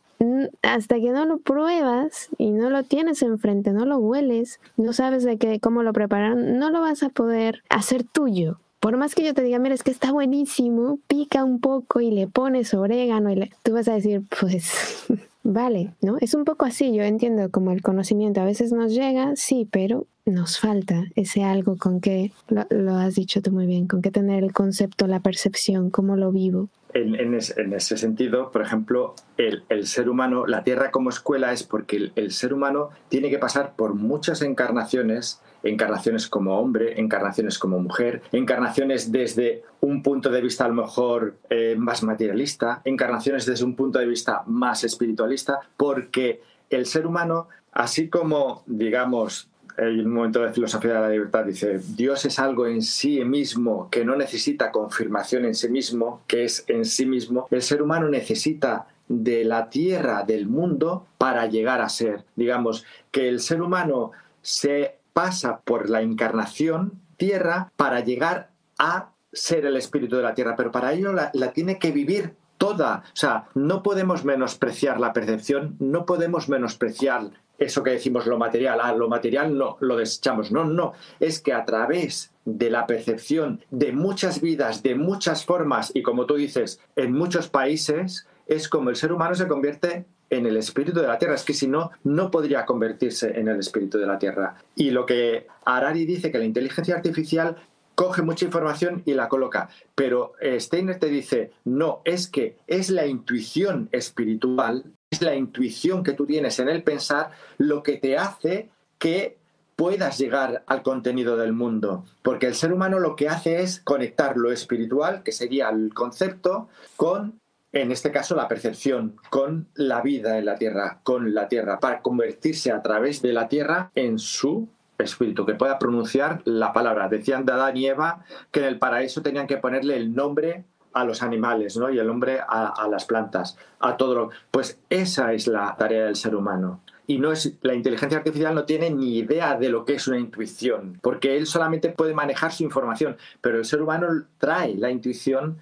[0.62, 5.24] hasta que no lo pruebas y no lo tienes enfrente, no lo hueles, no sabes
[5.24, 8.58] de qué, cómo lo prepararon, no lo vas a poder hacer tuyo.
[8.80, 12.10] Por más que yo te diga, mira, es que está buenísimo, pica un poco y
[12.10, 14.72] le pones orégano y tú vas a decir, pues
[15.42, 16.18] vale, ¿no?
[16.20, 20.06] Es un poco así, yo entiendo como el conocimiento a veces nos llega, sí, pero
[20.26, 24.10] nos falta ese algo con que, lo, lo has dicho tú muy bien, con que
[24.10, 30.08] tener el concepto, la percepción, cómo lo vivo en, ese sentido, por ejemplo, el, ser
[30.08, 34.42] humano, la Tierra como escuela es porque el, ser humano tiene que pasar por muchas
[34.42, 40.74] encarnaciones, encarnaciones como hombre, encarnaciones como mujer, encarnaciones desde un punto de vista a lo
[40.74, 47.06] mejor eh, más materialista, encarnaciones desde un punto de vista más espiritualista, porque el ser
[47.06, 52.66] humano, así como, digamos, un momento de filosofía de la libertad dice, Dios es algo
[52.66, 57.48] en sí mismo que no necesita confirmación en sí mismo, que es en sí mismo.
[57.50, 62.24] El ser humano necesita de la tierra, del mundo, para llegar a ser.
[62.36, 64.12] Digamos, que el ser humano
[64.42, 70.54] se pasa por la encarnación tierra para llegar a ser el espíritu de la tierra,
[70.56, 73.04] pero para ello la, la tiene que vivir toda.
[73.06, 78.80] O sea, no podemos menospreciar la percepción, no podemos menospreciar eso que decimos lo material,
[78.82, 80.50] ah, lo material no, lo desechamos.
[80.50, 85.90] No, no, es que a través de la percepción de muchas vidas, de muchas formas
[85.94, 90.46] y como tú dices, en muchos países, es como el ser humano se convierte en
[90.46, 91.34] el espíritu de la tierra.
[91.34, 94.56] Es que si no, no podría convertirse en el espíritu de la tierra.
[94.74, 97.56] Y lo que Harari dice que la inteligencia artificial
[97.94, 99.68] coge mucha información y la coloca.
[99.94, 104.84] Pero Steiner te dice, no, es que es la intuición espiritual
[105.14, 109.36] es la intuición que tú tienes en el pensar lo que te hace que
[109.76, 112.04] puedas llegar al contenido del mundo.
[112.22, 116.68] Porque el ser humano lo que hace es conectar lo espiritual, que sería el concepto,
[116.96, 117.40] con
[117.72, 122.02] en este caso la percepción, con la vida en la tierra, con la tierra, para
[122.02, 124.68] convertirse a través de la tierra en su
[124.98, 127.08] espíritu, que pueda pronunciar la palabra.
[127.08, 131.04] Decían de Adán y Eva que en el paraíso tenían que ponerle el nombre a
[131.04, 131.90] los animales, ¿no?
[131.90, 134.30] Y el nombre a, a las plantas, a todo lo.
[134.50, 138.64] Pues esa es la tarea del ser humano y no es la inteligencia artificial no
[138.64, 142.62] tiene ni idea de lo que es una intuición, porque él solamente puede manejar su
[142.62, 145.58] información, pero el ser humano trae la intuición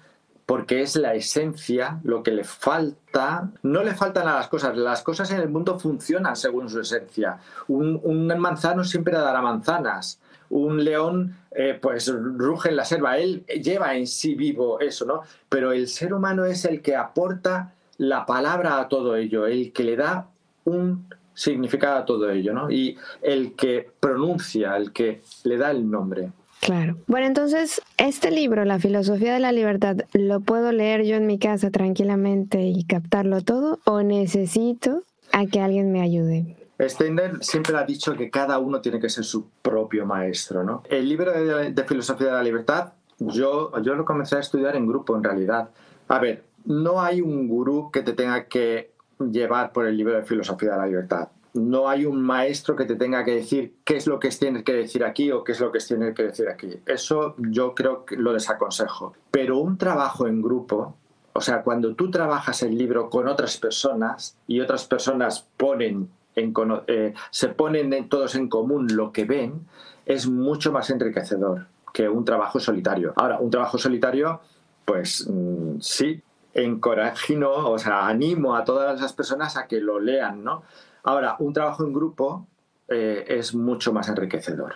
[0.53, 3.49] porque es la esencia, lo que le falta.
[3.63, 7.39] No le faltan a las cosas, las cosas en el mundo funcionan según su esencia.
[7.69, 10.19] Un, manzano siempre dará manzanas.
[10.51, 13.17] Un león, eh, pues ruge en la selva.
[13.17, 15.21] Él lleva en sí vivo eso, ¿no?
[15.49, 19.83] Pero el ser humano es el que aporta la palabra a todo ello, el que
[19.83, 20.27] le da
[20.65, 22.69] un significado a todo ello, ¿no?
[22.69, 26.31] Y el que pronuncia, el que le da el nombre.
[26.63, 26.95] Claro.
[27.07, 31.37] Bueno, entonces, este libro, La filosofía de la libertad, ¿lo puedo leer yo en mi
[31.37, 35.03] casa tranquilamente y captarlo todo o necesito
[35.33, 36.55] a que alguien me ayude?
[36.79, 40.83] Steiner siempre ha dicho que cada uno tiene que ser su propio maestro, ¿no?
[40.89, 45.17] El libro de, filosofía de la libertad, yo, yo lo comencé a estudiar en grupo,
[45.17, 45.69] en realidad.
[46.07, 50.23] A ver, no hay un gurú que te tenga que llevar por el libro de
[50.23, 51.27] filosofía de la libertad.
[51.53, 54.73] No hay un maestro que te tenga que decir qué es lo que tienes que
[54.73, 56.79] decir aquí o qué es lo que tienes que decir aquí.
[56.85, 59.13] Eso yo creo que lo desaconsejo.
[59.29, 60.95] Pero un trabajo en grupo,
[61.33, 66.53] o sea, cuando tú trabajas el libro con otras personas y otras personas ponen en,
[66.87, 69.67] eh, se ponen todos en común lo que ven,
[70.05, 73.13] es mucho más enriquecedor que un trabajo solitario.
[73.15, 74.41] Ahora, un trabajo solitario,
[74.85, 76.21] pues mm, sí,
[76.53, 80.63] encorajino, o sea, animo a todas las personas a que lo lean, ¿no?
[81.03, 82.47] Ahora, un trabajo en grupo
[82.87, 84.75] eh, es mucho más enriquecedor.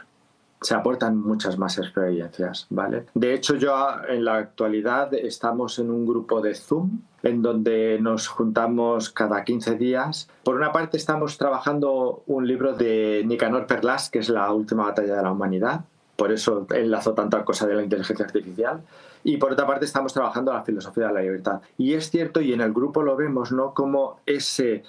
[0.62, 3.06] Se aportan muchas más experiencias, ¿vale?
[3.14, 3.76] De hecho, yo
[4.08, 9.76] en la actualidad estamos en un grupo de Zoom en donde nos juntamos cada 15
[9.76, 10.30] días.
[10.44, 15.18] Por una parte estamos trabajando un libro de Nicanor Perlas, que es la última batalla
[15.18, 15.82] de la humanidad,
[16.16, 18.82] por eso enlazo tanta cosa de la inteligencia artificial.
[19.24, 21.62] Y por otra parte estamos trabajando la filosofía de la libertad.
[21.78, 23.74] Y es cierto, y en el grupo lo vemos, ¿no?
[23.74, 24.84] Como ese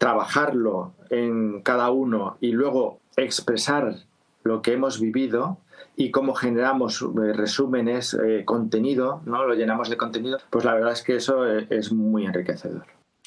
[0.00, 3.96] trabajarlo en cada uno y luego expresar
[4.44, 5.58] lo que hemos vivido
[5.94, 9.46] y cómo generamos eh, resúmenes, eh, contenido, ¿no?
[9.46, 12.86] Lo llenamos de contenido, pues la verdad es que eso eh, es muy enriquecedor.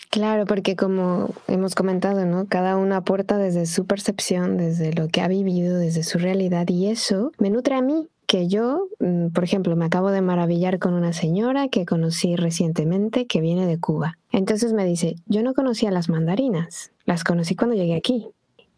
[0.10, 2.48] Claro, porque como hemos comentado, ¿no?
[2.48, 6.88] Cada uno aporta desde su percepción, desde lo que ha vivido, desde su realidad y
[6.88, 10.96] eso me nutre a mí, que yo, mm, por ejemplo, me acabo de maravillar con
[10.96, 14.18] una señora que conocí recientemente que viene de Cuba.
[14.32, 18.30] Entonces me dice, yo no conocía las mandarinas, las conocí cuando llegué aquí.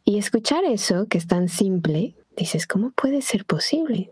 [0.03, 4.11] Y escuchar eso, que es tan simple, dices, ¿cómo puede ser posible?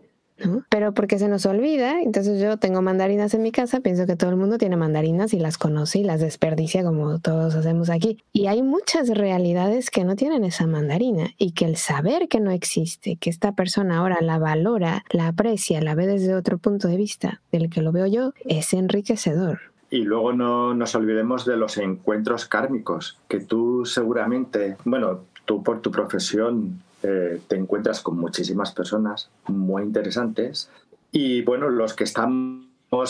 [0.68, 4.30] Pero porque se nos olvida, entonces yo tengo mandarinas en mi casa, pienso que todo
[4.30, 8.18] el mundo tiene mandarinas y las conoce y las desperdicia como todos hacemos aquí.
[8.32, 12.50] Y hay muchas realidades que no tienen esa mandarina y que el saber que no
[12.50, 16.96] existe, que esta persona ahora la valora, la aprecia, la ve desde otro punto de
[16.96, 19.60] vista del que lo veo yo, es enriquecedor.
[19.90, 25.80] Y luego no nos olvidemos de los encuentros kármicos, que tú seguramente, bueno, tú por
[25.80, 30.70] tu profesión eh, te encuentras con muchísimas personas muy interesantes
[31.12, 32.64] y bueno, los que estamos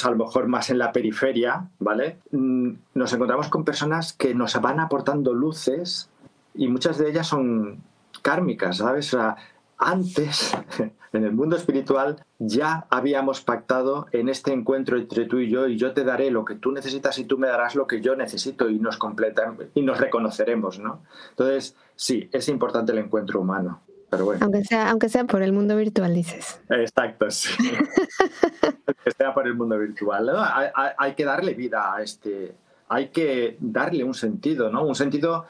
[0.05, 2.19] a lo mejor más en la periferia, ¿vale?
[2.33, 6.11] Mm, nos encontramos con personas que nos van aportando luces
[6.55, 7.83] y muchas de ellas son
[8.23, 9.15] kármicas, ¿sabes?
[9.15, 9.37] O sea,
[9.85, 10.57] antes,
[11.13, 15.77] en el mundo espiritual, ya habíamos pactado en este encuentro entre tú y yo y
[15.77, 18.69] yo te daré lo que tú necesitas y tú me darás lo que yo necesito
[18.69, 21.03] y nos completan y nos reconoceremos, ¿no?
[21.31, 23.81] Entonces, sí, es importante el encuentro humano.
[24.11, 24.41] Pero bueno.
[24.45, 26.61] Aunque sea, aunque sea por el mundo virtual, dices.
[26.69, 27.51] Exacto, sí.
[28.63, 30.31] aunque sea por el mundo virtual.
[30.37, 32.55] Hay, hay, que darle vida a este,
[32.89, 34.85] hay que darle un sentido, ¿no?
[34.85, 35.47] Un sentido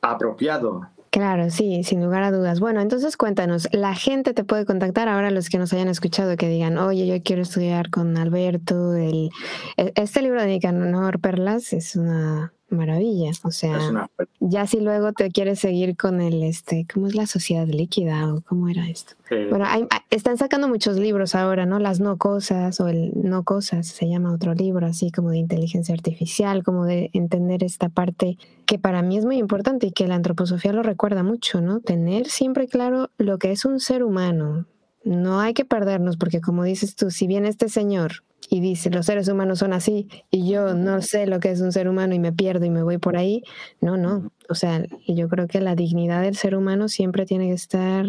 [0.00, 2.60] apropiado Claro, sí, sin lugar a dudas.
[2.60, 6.48] Bueno, entonces cuéntanos, la gente te puede contactar ahora los que nos hayan escuchado que
[6.48, 9.30] digan, oye, yo quiero estudiar con Alberto, el,
[9.78, 14.08] e, este libro de Nicanor Perlas es una maravilla, o sea,
[14.40, 18.42] ya si luego te quieres seguir con el, este, ¿cómo es la sociedad líquida o
[18.42, 19.14] cómo era esto?
[19.50, 19.66] Bueno,
[20.10, 21.78] están sacando muchos libros ahora, ¿no?
[21.78, 25.94] Las no cosas o el no cosas, se llama otro libro, así como de inteligencia
[25.94, 30.14] artificial, como de entender esta parte que para mí es muy importante y que la
[30.14, 31.80] antroposofía lo recuerda mucho, ¿no?
[31.80, 34.66] Tener siempre claro lo que es un ser humano.
[35.04, 39.06] No hay que perdernos porque como dices tú, si bien este señor y dice los
[39.06, 42.18] seres humanos son así y yo no sé lo que es un ser humano y
[42.18, 43.42] me pierdo y me voy por ahí,
[43.80, 44.32] no, no.
[44.48, 48.06] O sea, yo creo que la dignidad del ser humano siempre tiene que estar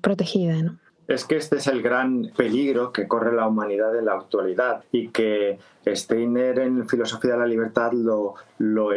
[0.00, 0.78] protegida, ¿no?
[1.06, 5.08] Es que este es el gran peligro que corre la humanidad en la actualidad y
[5.08, 8.88] que Steiner en Filosofía de la Libertad lo, lo,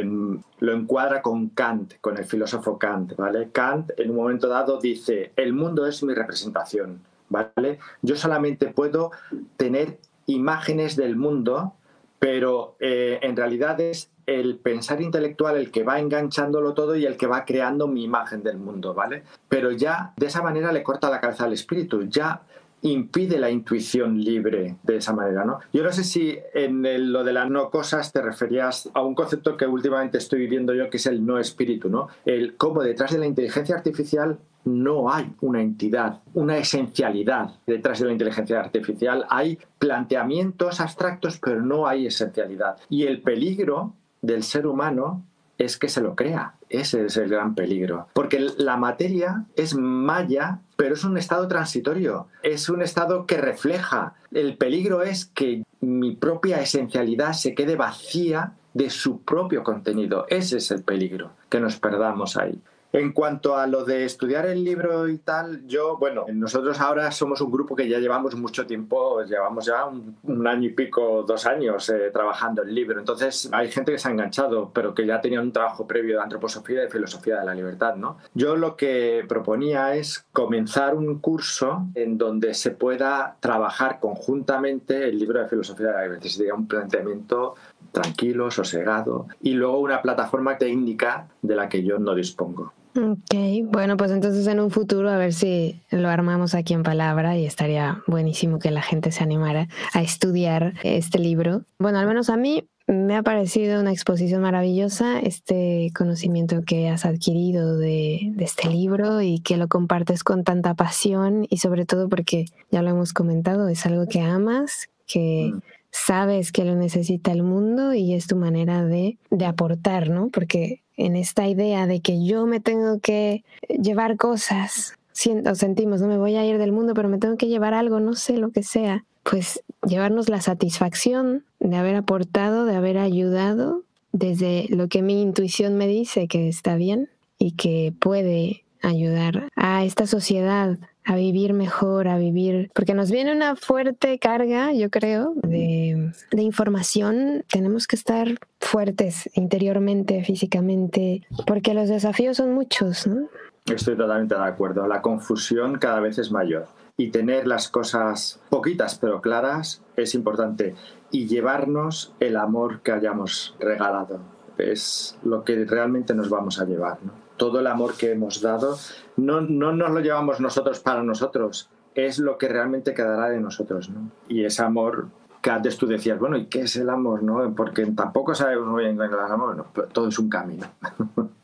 [0.60, 3.18] lo, encuadra con Kant, con el filósofo Kant.
[3.18, 3.50] ¿vale?
[3.52, 7.02] Kant en un momento dado dice, el mundo es mi representación.
[7.30, 7.80] ¿vale?
[8.02, 9.12] Yo solamente puedo
[9.58, 9.98] tener
[10.28, 11.74] imágenes del mundo,
[12.20, 17.18] pero eh, en realidad es el pensar intelectual el que va enganchándolo todo y el
[17.18, 19.24] que va creando mi imagen del mundo, ¿vale?
[19.48, 22.42] Pero ya de esa manera le corta la cabeza al espíritu, ya
[22.82, 25.60] impide la intuición libre de esa manera, ¿no?
[25.74, 29.58] Yo no sé si en lo de las no cosas te referías a un concepto
[29.58, 32.10] que últimamente estoy viviendo yo, que es el no espíritu, ¿no?
[32.26, 38.08] El cómo detrás de la inteligencia artificial no hay una entidad, una esencialidad detrás de
[38.08, 39.26] la inteligencia artificial.
[39.30, 42.78] Hay planteamientos abstractos, pero no hay esencialidad.
[42.90, 45.24] Y el peligro del ser humano
[45.58, 46.56] es que se lo crea.
[46.70, 48.08] Ese es el gran peligro.
[48.14, 52.28] Porque la materia es maya, pero es un estado transitorio.
[52.44, 54.16] Es un estado que refleja.
[54.32, 60.26] El peligro es que mi propia esencialidad se quede vacía de su propio contenido.
[60.30, 62.62] Ese es el peligro, que nos perdamos ahí.
[62.94, 67.42] En cuanto a lo de estudiar el libro y tal, yo, bueno, nosotros ahora somos
[67.42, 71.90] un grupo que ya llevamos mucho tiempo, llevamos ya un, año y pico, dos años
[71.90, 73.00] eh, trabajando el libro.
[73.00, 76.24] Entonces hay gente que se ha enganchado, pero que ya tenía un trabajo previo de
[76.24, 78.18] antroposofía y de filosofía de la libertad, ¿no?
[78.34, 85.20] Yo lo que proponía es comenzar un curso en donde se pueda trabajar conjuntamente el
[85.20, 86.30] libro de filosofía de la libertad.
[86.30, 87.56] Sería un planteamiento
[88.02, 92.74] tranquilo, sosegado, y luego una plataforma técnica de la que yo no dispongo.
[92.96, 93.36] Ok,
[93.66, 97.46] bueno, pues entonces en un futuro a ver si lo armamos aquí en palabra y
[97.46, 101.64] estaría buenísimo que la gente se animara a estudiar este libro.
[101.78, 107.06] Bueno, al menos a mí me ha parecido una exposición maravillosa, este conocimiento que has
[107.06, 112.10] adquirido de, de, este libro y que lo compartes con tanta pasión y sobre todo
[112.10, 115.60] porque, ya lo hemos comentado, es algo que amas, que mm.
[116.06, 120.30] Sabes que lo necesita el mundo y es tu manera de, de aportar, ¿no?
[120.30, 126.08] Porque en esta idea de que yo me tengo que llevar cosas, siento, sentimos, no
[126.08, 128.52] me voy a ir del mundo, pero me tengo que llevar algo, no sé lo
[128.52, 135.02] que sea, pues llevarnos la satisfacción de haber aportado, de haber ayudado desde lo que
[135.02, 140.78] mi intuición me dice que está bien y que puede ayudar a esta sociedad
[141.08, 147.46] a vivir mejor, a vivir, porque nos viene una fuerte carga, yo creo, de, información.
[147.50, 148.28] Tenemos que estar
[148.60, 153.30] fuertes interiormente, físicamente, porque los desafíos son muchos, ¿no?
[153.66, 154.86] Estoy totalmente de acuerdo.
[154.86, 160.76] La confusión cada vez es mayor y tener las cosas poquitas pero claras es importante
[161.12, 164.20] y llevarnos el amor que hayamos regalado
[164.58, 166.98] es lo que realmente nos vamos a llevar.
[167.04, 167.27] ¿no?
[167.38, 168.78] Todo el amor que hemos dado,
[169.16, 173.90] no, no nos lo llevamos nosotros para nosotros, es lo que realmente quedará de nosotros.
[173.90, 174.12] ¿no?
[174.28, 175.08] Y ese amor
[175.42, 177.24] que antes tú decías, bueno, ¿y qué es el amor?
[177.24, 177.54] ¿no?
[177.56, 180.68] Porque tampoco sabemos muy bien qué es el amor, todo es un camino.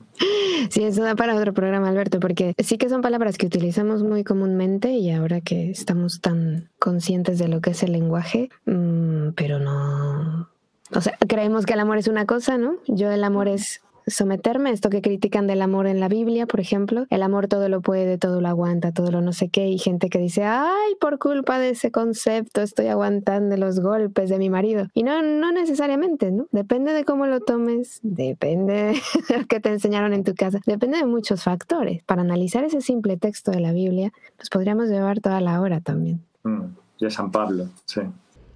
[0.70, 4.24] Sí, eso da para otro programa, Alberto, porque sí que son palabras que utilizamos muy
[4.24, 9.60] comúnmente y ahora que estamos tan conscientes de lo que es el lenguaje, mm, pero
[9.60, 10.50] no...
[10.96, 12.76] O sea, creemos que el amor es una cosa, ¿no?
[12.88, 17.06] Yo el amor es someterme, esto que critican del amor en la Biblia, por ejemplo,
[17.10, 20.10] el amor todo lo puede, todo lo aguanta, todo lo no sé qué, y gente
[20.10, 24.88] que dice, ay, por culpa de ese concepto estoy aguantando los golpes de mi marido.
[24.94, 26.48] Y no, no necesariamente, ¿no?
[26.52, 28.96] Depende de cómo lo tomes, depende
[29.30, 32.04] de lo que te enseñaron en tu casa, depende de muchos factores.
[32.04, 36.22] Para analizar ese simple texto de la Biblia, pues podríamos llevar toda la hora también.
[36.44, 36.66] Mm,
[37.00, 38.02] de San Pablo, sí.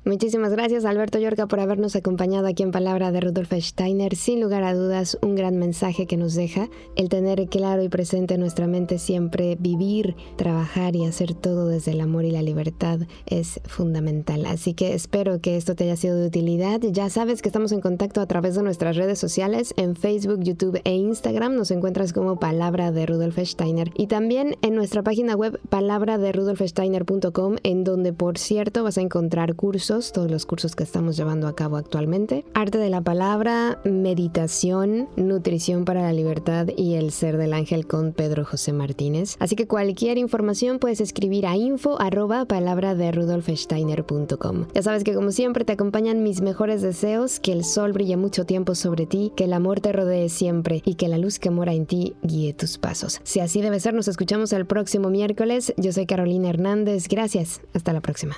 [0.07, 4.15] Muchísimas gracias Alberto Yorca por habernos acompañado aquí en Palabra de Rudolf Steiner.
[4.15, 8.35] Sin lugar a dudas, un gran mensaje que nos deja el tener claro y presente
[8.35, 13.01] en nuestra mente siempre vivir, trabajar y hacer todo desde el amor y la libertad
[13.25, 14.45] es fundamental.
[14.45, 16.79] Así que espero que esto te haya sido de utilidad.
[16.83, 20.79] Ya sabes que estamos en contacto a través de nuestras redes sociales en Facebook, YouTube
[20.85, 21.53] e Instagram.
[21.53, 26.31] Nos encuentras como Palabra de Rudolf Steiner y también en nuestra página web palabra de
[26.31, 29.55] rudolfsteiner.com en donde por cierto vas a encontrar
[30.13, 32.45] todos los cursos que estamos llevando a cabo actualmente.
[32.53, 38.13] Arte de la palabra, meditación, nutrición para la libertad y el ser del ángel con
[38.13, 39.35] Pedro José Martínez.
[39.39, 43.07] Así que cualquier información puedes escribir a info arroba palabra de.
[44.73, 48.45] Ya sabes que como siempre te acompañan mis mejores deseos, que el sol brille mucho
[48.45, 51.73] tiempo sobre ti, que el amor te rodee siempre y que la luz que mora
[51.73, 53.19] en ti guíe tus pasos.
[53.23, 55.73] Si así debe ser, nos escuchamos el próximo miércoles.
[55.77, 57.07] Yo soy Carolina Hernández.
[57.07, 57.61] Gracias.
[57.73, 58.37] Hasta la próxima.